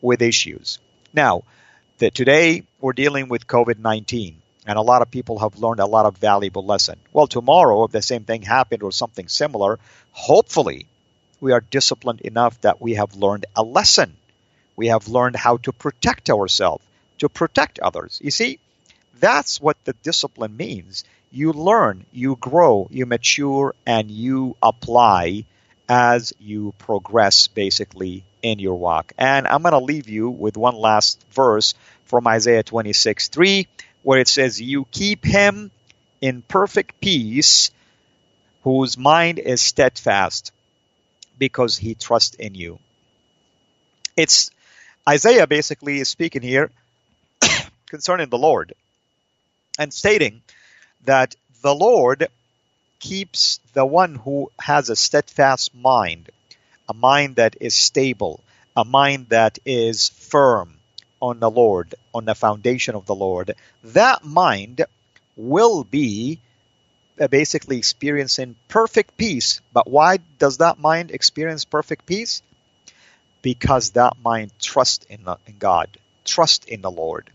with 0.00 0.22
issues. 0.22 0.78
Now, 1.12 1.44
that 1.98 2.14
today 2.14 2.64
we're 2.80 2.92
dealing 2.92 3.28
with 3.28 3.46
COVID 3.46 3.78
19 3.78 4.42
and 4.66 4.78
a 4.78 4.82
lot 4.82 5.00
of 5.00 5.10
people 5.10 5.38
have 5.38 5.58
learned 5.58 5.80
a 5.80 5.86
lot 5.86 6.06
of 6.06 6.18
valuable 6.18 6.64
lesson. 6.64 6.98
Well, 7.12 7.28
tomorrow, 7.28 7.84
if 7.84 7.92
the 7.92 8.02
same 8.02 8.24
thing 8.24 8.42
happened 8.42 8.82
or 8.82 8.90
something 8.90 9.28
similar, 9.28 9.78
hopefully 10.10 10.86
we 11.40 11.52
are 11.52 11.60
disciplined 11.60 12.20
enough 12.22 12.60
that 12.62 12.80
we 12.80 12.94
have 12.94 13.14
learned 13.14 13.46
a 13.54 13.62
lesson. 13.62 14.16
We 14.74 14.88
have 14.88 15.08
learned 15.08 15.36
how 15.36 15.58
to 15.58 15.72
protect 15.72 16.30
ourselves, 16.30 16.84
to 17.18 17.28
protect 17.28 17.78
others. 17.78 18.20
You 18.22 18.32
see, 18.32 18.58
that's 19.20 19.60
what 19.60 19.76
the 19.84 19.92
discipline 20.02 20.56
means. 20.56 21.04
You 21.30 21.52
learn, 21.52 22.04
you 22.12 22.36
grow, 22.36 22.88
you 22.90 23.06
mature, 23.06 23.74
and 23.86 24.10
you 24.10 24.56
apply 24.60 25.44
as 25.88 26.32
you 26.38 26.74
progress 26.78 27.46
basically 27.46 28.24
in 28.42 28.58
your 28.58 28.78
walk. 28.78 29.12
And 29.18 29.46
I'm 29.46 29.62
going 29.62 29.72
to 29.72 29.78
leave 29.78 30.08
you 30.08 30.30
with 30.30 30.56
one 30.56 30.76
last 30.76 31.24
verse 31.30 31.74
from 32.04 32.26
Isaiah 32.26 32.62
26 32.62 33.28
3 33.28 33.68
where 34.02 34.20
it 34.20 34.28
says, 34.28 34.60
You 34.60 34.86
keep 34.90 35.24
him 35.24 35.70
in 36.20 36.42
perfect 36.42 37.00
peace 37.00 37.70
whose 38.62 38.96
mind 38.96 39.38
is 39.38 39.60
steadfast 39.60 40.52
because 41.38 41.76
he 41.76 41.94
trusts 41.94 42.36
in 42.36 42.54
you. 42.54 42.78
It's 44.16 44.50
Isaiah 45.08 45.46
basically 45.46 46.00
is 46.00 46.08
speaking 46.08 46.42
here 46.42 46.70
concerning 47.88 48.28
the 48.28 48.38
Lord 48.38 48.74
and 49.78 49.92
stating 49.92 50.42
that 51.04 51.36
the 51.62 51.74
Lord 51.74 52.28
keeps 52.98 53.60
the 53.72 53.86
one 53.86 54.14
who 54.14 54.50
has 54.58 54.90
a 54.90 54.96
steadfast 54.96 55.74
mind, 55.74 56.30
a 56.88 56.94
mind 56.94 57.36
that 57.36 57.56
is 57.60 57.74
stable, 57.74 58.40
a 58.76 58.84
mind 58.84 59.28
that 59.30 59.58
is 59.64 60.08
firm, 60.08 60.76
on 61.20 61.40
the 61.40 61.50
Lord, 61.50 61.94
on 62.14 62.24
the 62.24 62.34
foundation 62.34 62.94
of 62.94 63.06
the 63.06 63.14
Lord, 63.14 63.54
that 63.82 64.24
mind 64.24 64.84
will 65.36 65.84
be 65.84 66.40
uh, 67.20 67.28
basically 67.28 67.78
experiencing 67.78 68.56
perfect 68.68 69.16
peace. 69.16 69.60
But 69.72 69.88
why 69.88 70.18
does 70.38 70.58
that 70.58 70.78
mind 70.78 71.10
experience 71.10 71.64
perfect 71.64 72.06
peace? 72.06 72.42
Because 73.42 73.90
that 73.90 74.14
mind 74.22 74.52
trusts 74.60 75.06
in, 75.06 75.24
the, 75.24 75.38
in 75.46 75.56
God, 75.58 75.88
trust 76.24 76.68
in 76.68 76.82
the 76.82 76.90
Lord. 76.90 77.30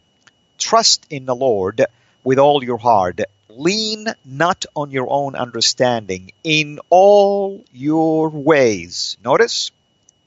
Trust 0.58 1.06
in 1.10 1.26
the 1.26 1.36
Lord 1.36 1.86
with 2.24 2.38
all 2.38 2.64
your 2.64 2.78
heart. 2.78 3.22
Lean 3.58 4.08
not 4.26 4.66
on 4.76 4.92
your 4.92 5.08
own 5.10 5.36
understanding 5.36 6.32
in 6.44 6.80
all 6.90 7.64
your 7.72 8.30
ways. 8.30 9.18
Notice, 9.24 9.72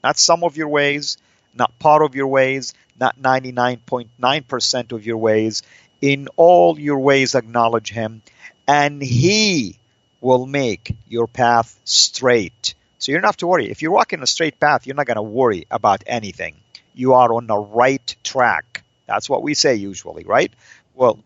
not 0.03 0.17
some 0.17 0.43
of 0.43 0.57
your 0.57 0.67
ways, 0.67 1.17
not 1.53 1.77
part 1.79 2.01
of 2.01 2.15
your 2.15 2.27
ways, 2.27 2.73
not 2.99 3.19
99.9% 3.19 4.91
of 4.91 5.05
your 5.05 5.17
ways. 5.17 5.63
In 6.01 6.27
all 6.35 6.79
your 6.79 6.99
ways, 6.99 7.35
acknowledge 7.35 7.91
Him, 7.91 8.21
and 8.67 9.01
He 9.01 9.79
will 10.21 10.45
make 10.45 10.95
your 11.07 11.27
path 11.27 11.79
straight. 11.83 12.75
So 12.99 13.11
you 13.11 13.17
don't 13.17 13.25
have 13.25 13.37
to 13.37 13.47
worry. 13.47 13.69
If 13.69 13.81
you're 13.81 13.91
walking 13.91 14.21
a 14.21 14.27
straight 14.27 14.59
path, 14.59 14.85
you're 14.85 14.95
not 14.95 15.07
going 15.07 15.15
to 15.15 15.21
worry 15.21 15.65
about 15.71 16.03
anything. 16.07 16.55
You 16.93 17.13
are 17.13 17.33
on 17.33 17.47
the 17.47 17.57
right 17.57 18.15
track. 18.23 18.83
That's 19.07 19.29
what 19.29 19.43
we 19.43 19.53
say 19.53 19.75
usually, 19.75 20.23
right? 20.23 20.51
Well, 20.93 21.19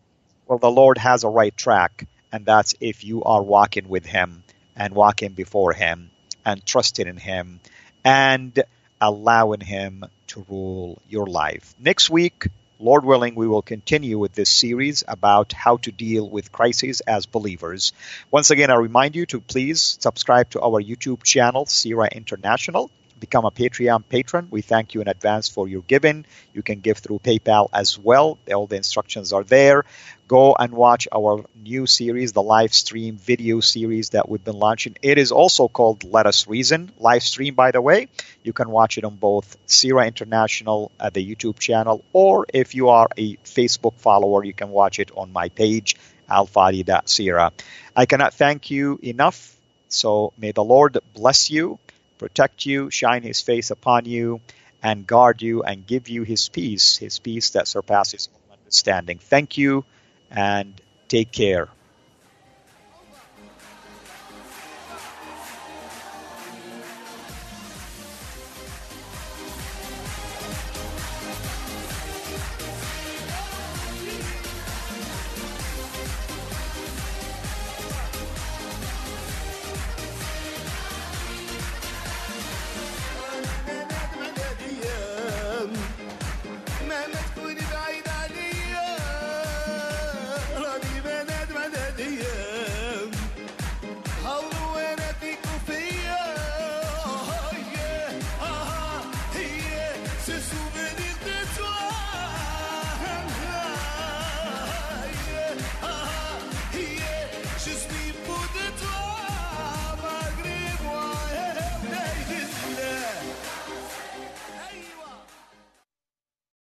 well, 0.50 0.58
the 0.58 0.72
Lord 0.72 0.98
has 0.98 1.24
a 1.24 1.30
right 1.30 1.56
track, 1.56 2.08
and 2.32 2.44
that's 2.44 2.74
if 2.82 3.04
you 3.04 3.24
are 3.24 3.44
walking 3.44 3.88
with 3.88 4.04
Him 4.04 4.44
and 4.76 4.96
walking 4.96 5.34
before 5.34 5.74
Him 5.74 6.10
and 6.44 6.66
trusting 6.66 7.08
in 7.08 7.18
Him 7.18 7.60
and 8.04 8.64
allowing 9.00 9.62
Him 9.62 10.06
to 10.28 10.46
rule 10.50 11.00
your 11.08 11.28
life. 11.28 11.76
Next 11.80 12.10
week, 12.10 12.48
Lord 12.80 13.06
willing, 13.06 13.36
we 13.36 13.48
will 13.48 13.62
continue 13.62 14.18
with 14.18 14.34
this 14.34 14.50
series 14.50 15.04
about 15.08 15.54
how 15.54 15.78
to 15.78 15.92
deal 15.92 16.28
with 16.28 16.52
crises 16.52 17.02
as 17.02 17.28
believers. 17.28 17.94
Once 18.32 18.50
again, 18.50 18.72
I 18.72 18.76
remind 18.76 19.16
you 19.16 19.28
to 19.28 19.42
please 19.42 19.98
subscribe 20.00 20.50
to 20.52 20.62
our 20.62 20.82
YouTube 20.82 21.22
channel, 21.22 21.68
CIRA 21.68 22.08
International 22.12 22.90
become 23.20 23.46
a 23.46 23.52
Patreon 23.52 24.04
patron. 24.08 24.48
We 24.50 24.62
thank 24.62 24.94
you 24.94 25.02
in 25.02 25.08
advance 25.08 25.50
for 25.50 25.68
your 25.68 25.82
giving. 25.82 26.26
You 26.54 26.64
can 26.64 26.80
give 26.80 26.98
through 26.98 27.20
PayPal 27.20 27.70
as 27.74 27.98
well. 27.98 28.38
All 28.54 28.68
the 28.68 28.78
instructions 28.78 29.34
are 29.34 29.44
there. 29.44 29.86
Go 30.28 30.56
and 30.58 30.74
watch 30.74 31.08
our 31.12 31.44
new 31.56 31.88
series, 31.88 32.34
the 32.34 32.44
live 32.44 32.74
stream 32.74 33.18
video 33.18 33.62
series 33.62 34.12
that 34.12 34.30
we've 34.30 34.44
been 34.44 34.60
launching. 34.60 34.96
It 35.02 35.18
is 35.18 35.32
also 35.32 35.68
called 35.68 36.04
Let 36.04 36.28
Us 36.28 36.48
Reason 36.48 36.92
live 37.00 37.24
stream, 37.24 37.56
by 37.56 37.72
the 37.72 37.82
way. 37.82 38.10
You 38.44 38.54
can 38.54 38.70
watch 38.70 38.98
it 38.98 39.04
on 39.04 39.16
both 39.16 39.58
CIRA 39.66 40.06
International 40.06 40.92
at 41.00 41.16
the 41.16 41.26
YouTube 41.26 41.58
channel, 41.58 42.04
or 42.14 42.46
if 42.54 42.76
you 42.76 42.90
are 42.90 43.08
a 43.18 43.38
Facebook 43.38 43.96
follower, 43.96 44.44
you 44.44 44.54
can 44.54 44.70
watch 44.70 45.00
it 45.00 45.10
on 45.16 45.34
my 45.34 45.50
page, 45.50 45.96
alfadi.cira. 46.30 47.52
I 47.96 48.06
cannot 48.06 48.36
thank 48.36 48.70
you 48.70 49.00
enough. 49.02 49.56
So 49.88 50.34
may 50.38 50.52
the 50.52 50.64
Lord 50.64 51.00
bless 51.16 51.50
you 51.50 51.80
protect 52.20 52.66
you, 52.66 52.92
shine 52.92 53.24
his 53.24 53.42
face 53.42 53.72
upon 53.72 54.06
you, 54.06 54.42
and 54.84 55.08
guard 55.08 55.42
you 55.42 55.64
and 55.64 55.88
give 55.88 56.08
you 56.08 56.24
his 56.24 56.50
peace, 56.50 56.98
his 56.98 57.20
peace 57.20 57.52
that 57.52 57.68
surpasses 57.68 58.30
all 58.34 58.58
understanding. 58.58 59.18
Thank 59.18 59.58
you 59.58 59.84
and 60.30 60.80
take 61.08 61.32
care. 61.32 61.70